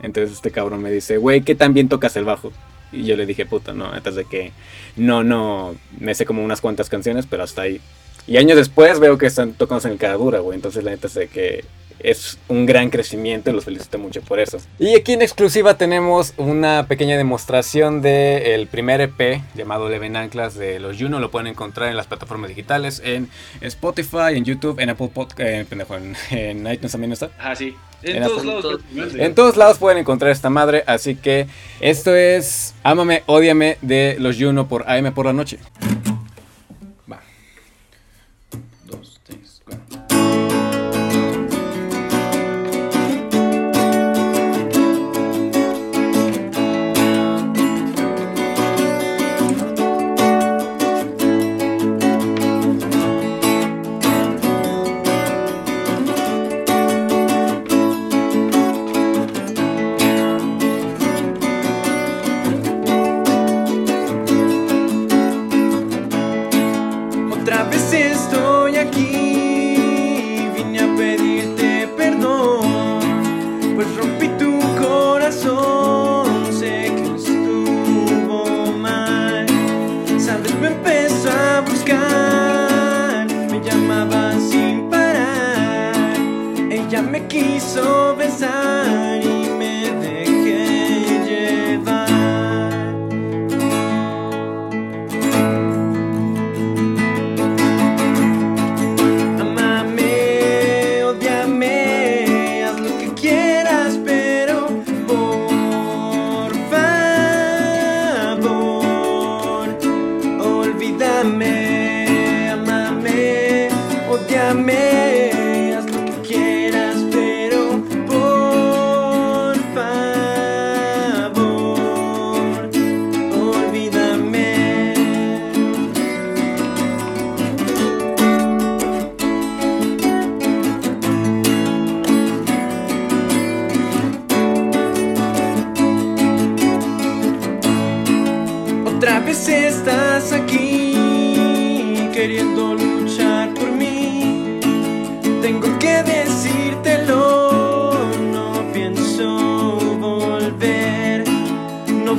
Entonces 0.00 0.36
este 0.36 0.50
cabrón 0.50 0.82
me 0.82 0.90
dice, 0.90 1.16
güey, 1.18 1.42
¿qué 1.42 1.54
tan 1.54 1.74
bien 1.74 1.88
tocas 1.88 2.16
el 2.16 2.24
bajo? 2.24 2.52
Y 2.90 3.04
yo 3.04 3.16
le 3.16 3.26
dije, 3.26 3.46
puta, 3.46 3.72
no, 3.72 3.92
antes 3.92 4.14
de 4.14 4.24
que 4.24 4.52
no, 4.96 5.22
no, 5.22 5.76
me 5.98 6.14
sé 6.14 6.24
como 6.24 6.42
unas 6.42 6.60
cuantas 6.60 6.88
canciones, 6.88 7.26
pero 7.26 7.42
hasta 7.42 7.62
ahí. 7.62 7.80
Y 8.26 8.36
años 8.36 8.56
después 8.56 8.98
veo 9.00 9.18
que 9.18 9.26
están 9.26 9.52
tocando 9.52 9.86
en 9.86 9.92
el 9.92 9.98
caradura, 9.98 10.40
güey. 10.40 10.56
Entonces 10.56 10.84
la 10.84 10.90
neta 10.90 11.06
es 11.06 11.14
de 11.14 11.28
que 11.28 11.64
es 12.00 12.38
un 12.48 12.66
gran 12.66 12.90
crecimiento 12.90 13.50
y 13.50 13.52
los 13.52 13.64
felicito 13.64 13.98
mucho 13.98 14.20
por 14.22 14.40
eso. 14.40 14.58
Y 14.78 14.94
aquí 14.94 15.12
en 15.12 15.22
exclusiva 15.22 15.74
tenemos 15.74 16.34
una 16.36 16.86
pequeña 16.86 17.16
demostración 17.16 18.02
del 18.02 18.66
primer 18.66 19.00
EP 19.00 19.42
llamado 19.54 19.88
Leven 19.88 20.16
Anclas 20.16 20.54
de 20.54 20.78
los 20.78 20.96
Juno. 20.98 21.20
Lo 21.20 21.30
pueden 21.30 21.48
encontrar 21.48 21.88
en 21.88 21.96
las 21.96 22.06
plataformas 22.06 22.48
digitales, 22.48 23.02
en 23.04 23.28
Spotify, 23.60 24.34
en 24.34 24.44
YouTube, 24.44 24.80
en 24.80 24.90
Apple 24.90 25.10
Podcast, 25.12 25.40
eh, 25.40 25.66
en, 25.70 26.16
en, 26.30 26.72
iTunes 26.72 26.92
también 26.92 27.12
está. 27.12 27.30
Ah, 27.38 27.54
sí. 27.54 27.74
En, 28.02 28.22
todos 28.22 28.44
lados. 28.44 28.80
En 28.94 29.34
todos 29.34 29.56
lados 29.56 29.78
pueden 29.78 29.98
encontrar 29.98 30.30
esta 30.30 30.50
madre. 30.50 30.84
Así 30.86 31.16
que 31.16 31.48
esto 31.80 32.14
es 32.14 32.74
Ámame, 32.84 33.24
Ódiame 33.26 33.78
de 33.82 34.16
los 34.20 34.36
Juno 34.38 34.68
por 34.68 34.88
AM 34.88 35.12
por 35.12 35.26
la 35.26 35.32
noche. 35.32 35.58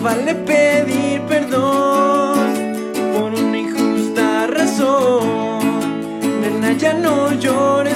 Vale 0.02 0.34
pedir 0.36 1.22
perdón 1.22 2.54
por 3.14 3.34
una 3.34 3.58
injusta 3.58 4.48
razón. 4.48 5.60
Nena, 6.42 6.72
ya 6.74 6.94
no 6.94 7.34
llores 7.34 7.89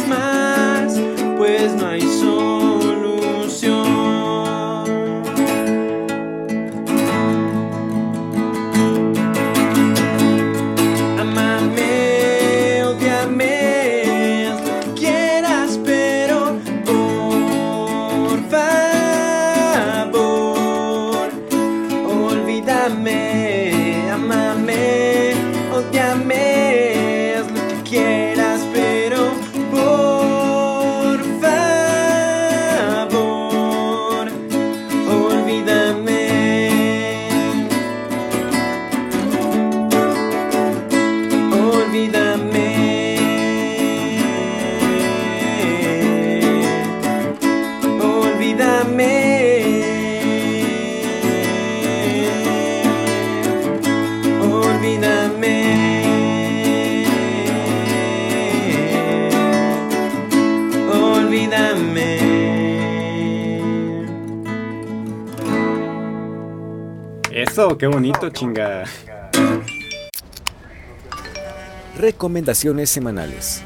qué 67.78 67.88
bonito, 67.88 68.30
chinga. 68.30 68.84
Recomendaciones 71.98 72.90
semanales. 72.90 73.64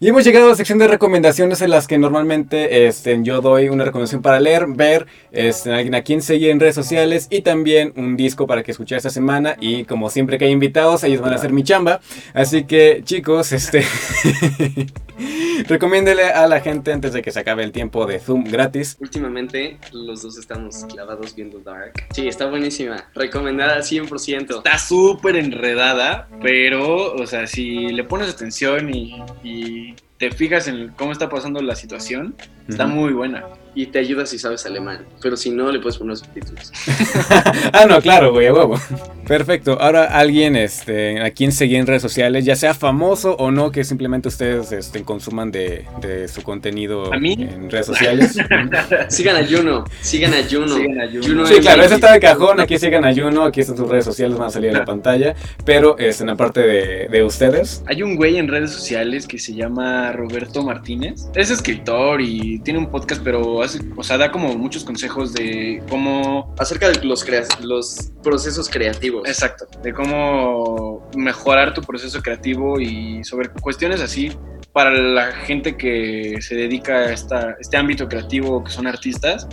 Y 0.00 0.08
hemos 0.08 0.24
llegado 0.24 0.46
a 0.46 0.48
la 0.50 0.54
sección 0.56 0.78
de 0.78 0.88
recomendaciones 0.88 1.62
en 1.62 1.70
las 1.70 1.86
que 1.86 1.96
normalmente 1.96 2.86
este, 2.86 3.18
yo 3.22 3.40
doy 3.40 3.68
una 3.68 3.84
recomendación 3.84 4.22
para 4.22 4.38
leer, 4.40 4.66
ver, 4.66 5.06
este, 5.32 5.72
alguien 5.72 5.94
a 5.94 6.02
quien 6.02 6.20
seguir 6.20 6.50
en 6.50 6.60
redes 6.60 6.74
sociales 6.74 7.28
y 7.30 7.42
también 7.42 7.92
un 7.96 8.16
disco 8.16 8.46
para 8.46 8.62
que 8.62 8.72
escuchar 8.72 8.98
esta 8.98 9.10
semana. 9.10 9.56
Y 9.60 9.84
como 9.84 10.10
siempre 10.10 10.36
que 10.36 10.44
hay 10.46 10.50
invitados, 10.50 11.04
ellos 11.04 11.20
van 11.20 11.32
a 11.32 11.36
hacer 11.36 11.52
mi 11.52 11.62
chamba. 11.62 12.00
Así 12.34 12.64
que 12.64 13.02
chicos, 13.04 13.52
este... 13.52 13.84
Recomiéndele 15.66 16.24
a 16.24 16.46
la 16.46 16.60
gente 16.60 16.92
antes 16.92 17.12
de 17.12 17.22
que 17.22 17.30
se 17.30 17.40
acabe 17.40 17.64
el 17.64 17.72
tiempo 17.72 18.06
de 18.06 18.18
Zoom 18.18 18.44
gratis. 18.44 18.96
Últimamente 19.00 19.78
los 19.92 20.22
dos 20.22 20.38
estamos 20.38 20.84
clavados 20.86 21.34
viendo 21.34 21.58
Dark. 21.60 22.06
Sí, 22.12 22.28
está 22.28 22.46
buenísima. 22.46 23.10
Recomendada 23.14 23.74
al 23.74 23.82
100%. 23.82 24.58
Está 24.58 24.78
súper 24.78 25.36
enredada, 25.36 26.28
pero, 26.42 27.14
o 27.14 27.26
sea, 27.26 27.46
si 27.46 27.88
le 27.88 28.04
pones 28.04 28.30
atención 28.30 28.90
y, 28.94 29.94
te 30.30 30.34
fijas 30.34 30.68
en 30.68 30.88
cómo 30.96 31.12
está 31.12 31.28
pasando 31.28 31.60
la 31.60 31.76
situación, 31.76 32.34
está 32.66 32.86
muy 32.86 33.12
buena 33.12 33.44
y 33.74 33.86
te 33.86 33.98
ayuda 33.98 34.24
si 34.26 34.38
sabes 34.38 34.64
alemán. 34.66 35.00
Pero 35.20 35.36
si 35.36 35.50
no, 35.50 35.70
le 35.70 35.80
puedes 35.80 35.98
poner 35.98 36.16
subtítulos. 36.16 36.72
ah, 37.72 37.86
no, 37.88 38.00
claro, 38.00 38.32
güey, 38.32 38.46
a 38.46 38.52
huevo. 38.52 38.80
Perfecto. 39.26 39.78
Ahora 39.80 40.04
alguien 40.04 40.54
este, 40.54 41.20
a 41.20 41.30
quien 41.30 41.50
seguir 41.50 41.78
en 41.78 41.86
redes 41.86 42.02
sociales, 42.02 42.44
ya 42.44 42.56
sea 42.56 42.74
famoso 42.74 43.34
o 43.36 43.50
no, 43.50 43.72
que 43.72 43.82
simplemente 43.82 44.28
ustedes 44.28 44.70
este, 44.70 45.02
consuman 45.02 45.50
de, 45.50 45.86
su 46.32 46.42
contenido 46.42 47.12
en 47.12 47.70
redes 47.70 47.86
sociales. 47.86 48.36
sigan 49.08 49.36
a 49.36 49.46
Juno, 49.46 49.84
sigan 50.00 50.34
a 50.34 50.42
Juno. 50.48 50.76
Sigan 50.76 51.00
a 51.00 51.10
Juno. 51.10 51.46
sí, 51.46 51.54
claro, 51.60 51.82
eso 51.82 51.94
está 51.94 52.12
de 52.12 52.20
cajón. 52.20 52.60
Aquí 52.60 52.78
sigan 52.78 53.04
a 53.04 53.14
Juno, 53.14 53.44
aquí 53.44 53.60
están 53.60 53.76
sus 53.76 53.88
redes 53.88 54.04
sociales, 54.04 54.38
van 54.38 54.48
a 54.48 54.50
salir 54.50 54.70
en 54.70 54.78
la 54.78 54.84
pantalla. 54.84 55.34
Pero 55.64 55.98
es 55.98 56.20
en 56.20 56.28
la 56.28 56.36
parte 56.36 56.60
de, 56.60 57.08
de 57.08 57.24
ustedes. 57.24 57.82
Hay 57.86 58.02
un 58.02 58.16
güey 58.16 58.36
en 58.36 58.48
redes 58.48 58.70
sociales 58.70 59.26
que 59.26 59.38
se 59.38 59.54
llama 59.54 60.12
Roberto 60.14 60.62
Martínez. 60.62 61.28
Es 61.34 61.50
escritor 61.50 62.20
y 62.20 62.58
tiene 62.60 62.78
un 62.78 62.90
podcast, 62.90 63.22
pero 63.22 63.56
o 63.56 64.02
sea, 64.02 64.18
da 64.18 64.30
como 64.30 64.54
muchos 64.56 64.84
consejos 64.84 65.34
de 65.34 65.82
cómo... 65.88 66.54
Acerca 66.58 66.88
de 66.88 67.04
los, 67.04 67.24
los 67.60 68.12
procesos 68.22 68.68
creativos. 68.68 69.28
Exacto, 69.28 69.66
de 69.82 69.92
cómo 69.92 71.08
mejorar 71.16 71.74
tu 71.74 71.82
proceso 71.82 72.22
creativo 72.22 72.80
y 72.80 73.22
sobre 73.24 73.48
cuestiones 73.48 74.00
así 74.00 74.32
para 74.74 74.90
la 74.90 75.30
gente 75.30 75.76
que 75.76 76.38
se 76.40 76.56
dedica 76.56 76.94
a 76.94 77.12
esta, 77.12 77.56
este 77.60 77.76
ámbito 77.76 78.08
creativo, 78.08 78.64
que 78.64 78.72
son 78.72 78.88
artistas. 78.88 79.46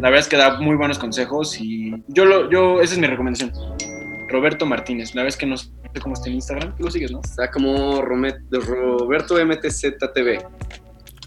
La 0.00 0.10
verdad 0.10 0.18
es 0.18 0.28
que 0.28 0.36
da 0.36 0.58
muy 0.58 0.74
buenos 0.74 0.98
consejos 0.98 1.60
y 1.60 1.92
yo, 2.08 2.24
lo, 2.24 2.50
yo 2.50 2.80
esa 2.80 2.94
es 2.94 2.98
mi 2.98 3.06
recomendación. 3.06 3.52
Roberto 4.28 4.66
Martínez, 4.66 5.14
la 5.14 5.26
es 5.26 5.36
que 5.36 5.46
no 5.46 5.56
sé 5.56 5.70
cómo 6.02 6.14
está 6.14 6.28
en 6.28 6.36
Instagram, 6.36 6.74
lo 6.78 6.90
sigues, 6.90 7.12
¿no? 7.12 7.20
Está 7.20 7.50
como 7.50 8.02
Roberto 8.02 9.44
MTZTV. 9.44 10.44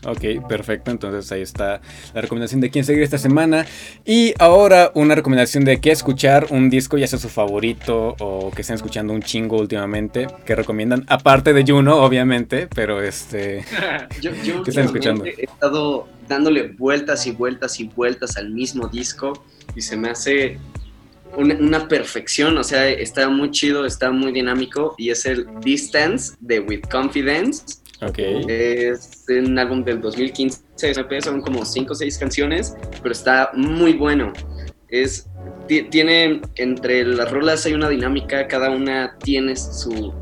Ok, 0.05 0.47
perfecto. 0.47 0.91
Entonces 0.91 1.31
ahí 1.31 1.41
está 1.41 1.81
la 2.13 2.21
recomendación 2.21 2.61
de 2.61 2.69
quién 2.69 2.85
seguir 2.85 3.03
esta 3.03 3.17
semana. 3.17 3.65
Y 4.05 4.33
ahora 4.39 4.91
una 4.93 5.15
recomendación 5.15 5.65
de 5.65 5.81
qué 5.81 5.91
escuchar, 5.91 6.47
un 6.49 6.69
disco, 6.69 6.97
ya 6.97 7.07
sea 7.07 7.19
su 7.19 7.29
favorito 7.29 8.15
o 8.19 8.51
que 8.51 8.61
estén 8.61 8.75
escuchando 8.75 9.13
un 9.13 9.21
chingo 9.21 9.57
últimamente, 9.57 10.27
que 10.45 10.55
recomiendan, 10.55 11.03
aparte 11.07 11.53
de 11.53 11.65
Juno, 11.65 11.97
obviamente, 11.97 12.67
pero 12.73 13.01
este... 13.01 13.65
yo, 14.21 14.31
¿Qué 14.63 14.69
están 14.69 14.85
escuchando? 14.85 15.25
He 15.25 15.43
estado 15.43 16.07
dándole 16.27 16.69
vueltas 16.69 17.25
y 17.27 17.31
vueltas 17.31 17.79
y 17.79 17.85
vueltas 17.85 18.37
al 18.37 18.51
mismo 18.51 18.87
disco 18.87 19.45
y 19.75 19.81
se 19.81 19.97
me 19.97 20.09
hace 20.09 20.57
una, 21.35 21.55
una, 21.55 21.87
perfección, 21.87 22.57
o 22.57 22.63
sea, 22.63 22.89
está 22.89 23.29
muy 23.29 23.51
chido, 23.51 23.85
está 23.85 24.11
muy 24.11 24.31
dinámico 24.31 24.95
y 24.97 25.09
es 25.09 25.25
el 25.25 25.47
Distance 25.61 26.35
de 26.39 26.59
With 26.59 26.81
Confidence. 26.89 27.63
Es 28.47 29.25
un 29.27 29.57
álbum 29.57 29.83
del 29.83 29.99
2015, 30.01 30.93
son 31.21 31.41
como 31.41 31.65
5 31.65 31.91
o 31.91 31.95
6 31.95 32.17
canciones, 32.19 32.75
pero 33.01 33.11
está 33.11 33.51
muy 33.55 33.93
bueno. 33.93 34.33
Es, 34.89 35.27
tiene, 35.67 36.41
entre 36.55 37.03
las 37.05 37.31
rolas 37.31 37.65
hay 37.65 37.73
una 37.73 37.89
dinámica, 37.89 38.47
cada 38.47 38.69
una 38.69 39.17
tiene 39.17 39.55
su, 39.55 40.13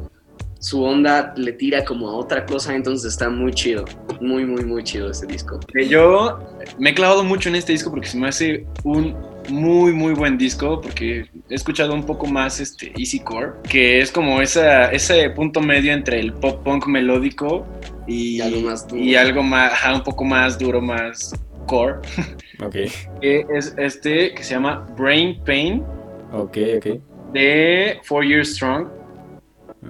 su 0.59 0.83
onda, 0.83 1.33
le 1.35 1.51
tira 1.51 1.83
como 1.83 2.09
a 2.09 2.15
otra 2.15 2.45
cosa, 2.45 2.73
entonces 2.73 3.11
está 3.11 3.29
muy 3.29 3.53
chido. 3.53 3.83
Muy, 4.21 4.45
muy, 4.45 4.63
muy 4.63 4.83
chido 4.83 5.11
ese 5.11 5.27
disco. 5.27 5.59
Yo 5.89 6.39
me 6.79 6.91
he 6.91 6.93
clavado 6.93 7.23
mucho 7.23 7.49
en 7.49 7.55
este 7.55 7.73
disco 7.73 7.91
porque 7.91 8.07
se 8.07 8.17
me 8.17 8.29
hace 8.29 8.65
un 8.83 9.34
muy, 9.49 9.93
muy 9.93 10.13
buen 10.13 10.37
disco 10.37 10.81
porque 10.81 11.25
he 11.49 11.55
escuchado 11.55 11.93
un 11.93 12.03
poco 12.03 12.27
más 12.27 12.59
este 12.59 12.91
easy 12.97 13.19
core, 13.19 13.53
que 13.69 13.99
es 13.99 14.11
como 14.11 14.41
esa, 14.41 14.91
ese 14.91 15.29
punto 15.29 15.61
medio 15.61 15.93
entre 15.93 16.19
el 16.19 16.33
pop 16.33 16.63
punk 16.63 16.87
melódico 16.87 17.65
y, 18.07 18.41
algo 18.41 18.61
más 18.61 18.87
y 18.93 19.15
algo 19.15 19.43
más, 19.43 19.71
un 19.93 20.03
poco 20.03 20.23
más 20.23 20.57
duro, 20.57 20.81
más 20.81 21.33
core. 21.67 21.95
Ok. 22.63 22.75
es 23.21 23.75
este 23.77 24.33
que 24.33 24.41
se 24.41 24.53
llama 24.53 24.87
Brain 24.97 25.41
Pain. 25.43 25.83
Ok, 26.31 26.57
ok. 26.77 26.87
De 27.33 27.99
Four 28.03 28.25
Years 28.25 28.55
Strong. 28.55 28.87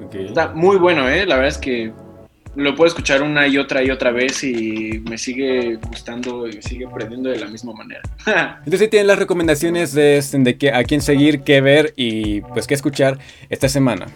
Okay. 0.07 0.25
Está 0.25 0.47
muy 0.53 0.77
bueno, 0.77 1.07
¿eh? 1.07 1.27
La 1.27 1.35
verdad 1.35 1.49
es 1.49 1.57
que 1.59 1.93
lo 2.55 2.75
puedo 2.75 2.87
escuchar 2.87 3.21
una 3.21 3.47
y 3.47 3.57
otra 3.57 3.83
y 3.83 3.91
otra 3.91 4.11
vez 4.11 4.43
y 4.43 5.01
me 5.09 5.17
sigue 5.17 5.75
gustando 5.75 6.47
y 6.47 6.61
sigue 6.61 6.85
aprendiendo 6.85 7.29
de 7.29 7.39
la 7.39 7.47
misma 7.47 7.73
manera. 7.73 8.01
Entonces 8.65 8.89
tienen 8.89 9.07
las 9.07 9.19
recomendaciones 9.19 9.93
de, 9.93 10.23
de 10.31 10.57
que, 10.57 10.71
a 10.71 10.83
quién 10.83 11.01
seguir, 11.01 11.41
qué 11.41 11.61
ver 11.61 11.93
y 11.95 12.41
pues 12.41 12.67
qué 12.67 12.73
escuchar 12.73 13.19
esta 13.49 13.69
semana. 13.69 14.07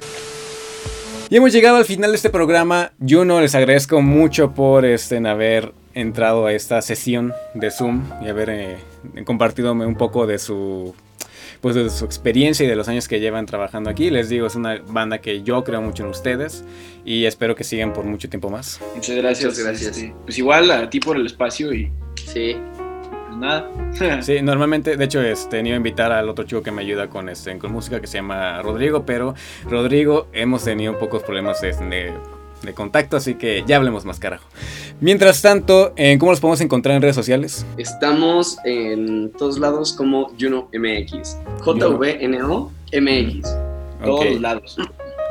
Y 1.29 1.35
hemos 1.35 1.53
llegado 1.53 1.77
al 1.77 1.85
final 1.85 2.11
de 2.11 2.15
este 2.15 2.31
programa. 2.31 2.91
Juno, 3.07 3.39
les 3.39 3.53
agradezco 3.53 4.01
mucho 4.01 4.55
por 4.55 4.83
este, 4.83 5.17
haber 5.27 5.73
entrado 5.93 6.47
a 6.47 6.53
esta 6.53 6.81
sesión 6.81 7.33
de 7.53 7.69
Zoom 7.69 8.03
y 8.23 8.29
haber 8.29 8.49
eh, 8.49 8.77
compartido 9.25 9.73
un 9.73 9.95
poco 9.95 10.25
de 10.25 10.39
su 10.39 10.95
pues 11.61 11.75
de 11.75 11.89
su 11.89 12.05
experiencia 12.05 12.65
y 12.65 12.69
de 12.69 12.75
los 12.75 12.87
años 12.87 13.07
que 13.07 13.19
llevan 13.19 13.45
trabajando 13.45 13.89
aquí. 13.89 14.09
Les 14.09 14.29
digo, 14.29 14.47
es 14.47 14.55
una 14.55 14.81
banda 14.87 15.19
que 15.19 15.43
yo 15.43 15.63
creo 15.63 15.81
mucho 15.81 16.03
en 16.03 16.09
ustedes 16.09 16.63
y 17.05 17.25
espero 17.25 17.55
que 17.55 17.63
sigan 17.63 17.93
por 17.93 18.05
mucho 18.05 18.29
tiempo 18.29 18.49
más. 18.49 18.79
Muchas 18.95 19.15
gracias. 19.15 19.59
gracias. 19.59 19.97
Este, 19.97 20.15
pues 20.23 20.37
igual 20.37 20.71
a 20.71 20.89
ti 20.89 20.99
por 20.99 21.17
el 21.17 21.25
espacio 21.25 21.73
y 21.73 21.91
sí. 22.15 22.55
nada. 23.37 23.69
sí, 24.21 24.41
normalmente, 24.41 24.95
de 24.95 25.05
hecho, 25.05 25.21
este, 25.21 25.59
iba 25.59 25.73
a 25.73 25.77
invitar 25.77 26.11
al 26.11 26.29
otro 26.29 26.45
chico 26.45 26.61
que 26.61 26.71
me 26.71 26.81
ayuda 26.81 27.09
con, 27.09 27.29
este, 27.29 27.57
con 27.57 27.71
música 27.71 27.99
que 27.99 28.07
se 28.07 28.17
llama 28.17 28.61
Rodrigo, 28.61 29.05
pero 29.05 29.35
Rodrigo 29.69 30.27
hemos 30.33 30.63
tenido 30.63 30.97
pocos 30.97 31.23
problemas 31.23 31.61
de, 31.61 31.73
de 31.73 32.13
contacto, 32.75 33.17
así 33.17 33.35
que 33.35 33.63
ya 33.65 33.77
hablemos 33.77 34.05
más 34.05 34.19
carajo. 34.19 34.45
Mientras 35.01 35.41
tanto, 35.41 35.93
¿cómo 36.19 36.31
los 36.31 36.39
podemos 36.39 36.61
encontrar 36.61 36.95
en 36.95 37.01
redes 37.01 37.15
sociales? 37.15 37.65
Estamos 37.77 38.57
en 38.65 39.31
todos 39.31 39.59
lados 39.59 39.93
como 39.93 40.31
Juno 40.39 40.69
MX. 40.73 41.37
J-V-N-O 41.61 42.71
MX. 42.93 43.55
Todos 44.03 44.41
lados. 44.41 44.77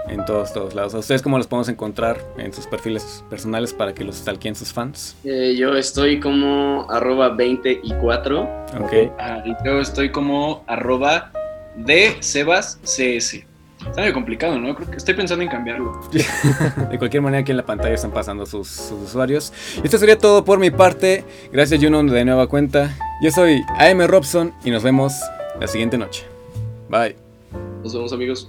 En 0.09 0.25
todos, 0.25 0.53
todos 0.53 0.75
lados. 0.75 0.95
¿A 0.95 0.99
ustedes 0.99 1.21
cómo 1.21 1.37
los 1.37 1.47
podemos 1.47 1.69
encontrar 1.69 2.19
en 2.39 2.53
sus 2.53 2.67
perfiles 2.67 3.23
personales 3.29 3.75
para 3.75 3.93
que 3.93 4.05
los 4.05 4.17
stalkeen 4.17 4.55
sus 4.55 4.73
fans? 4.73 5.17
Eh, 5.25 5.55
yo 5.59 5.77
estoy 5.77 6.19
como 6.19 6.87
arroba 6.91 7.29
20 7.31 7.81
y 7.83 7.93
4. 8.01 8.43
Ok. 8.81 9.13
Ah, 9.19 9.43
y 9.45 9.55
yo 9.65 9.81
estoy 9.81 10.11
como 10.11 10.65
arroba 10.67 11.31
de 11.77 12.17
Sebas 12.21 12.79
CS. 12.85 13.45
Está 13.87 14.01
medio 14.01 14.15
complicado, 14.15 14.59
¿no? 14.59 14.75
Creo 14.75 14.91
que 14.91 14.97
estoy 14.97 15.15
pensando 15.15 15.43
en 15.43 15.51
cambiarlo. 15.51 16.01
de 16.91 16.99
cualquier 16.99 17.23
manera, 17.23 17.41
aquí 17.41 17.53
en 17.53 17.57
la 17.57 17.65
pantalla 17.65 17.95
están 17.95 18.11
pasando 18.11 18.45
sus, 18.45 18.91
usuarios. 18.91 19.53
Y 19.77 19.85
esto 19.85 19.99
sería 19.99 20.19
todo 20.19 20.45
por 20.45 20.59
mi 20.59 20.71
parte. 20.71 21.25
Gracias, 21.53 21.81
Juno, 21.83 22.03
de 22.03 22.25
nueva 22.25 22.49
cuenta. 22.49 22.97
Yo 23.23 23.31
soy 23.31 23.63
AM 23.79 24.07
Robson 24.07 24.53
y 24.65 24.71
nos 24.71 24.83
vemos 24.83 25.15
la 25.61 25.67
siguiente 25.67 25.97
noche. 25.97 26.27
Bye. 26.89 27.17
Nos 27.83 27.95
vemos, 27.95 28.13
amigos. 28.13 28.49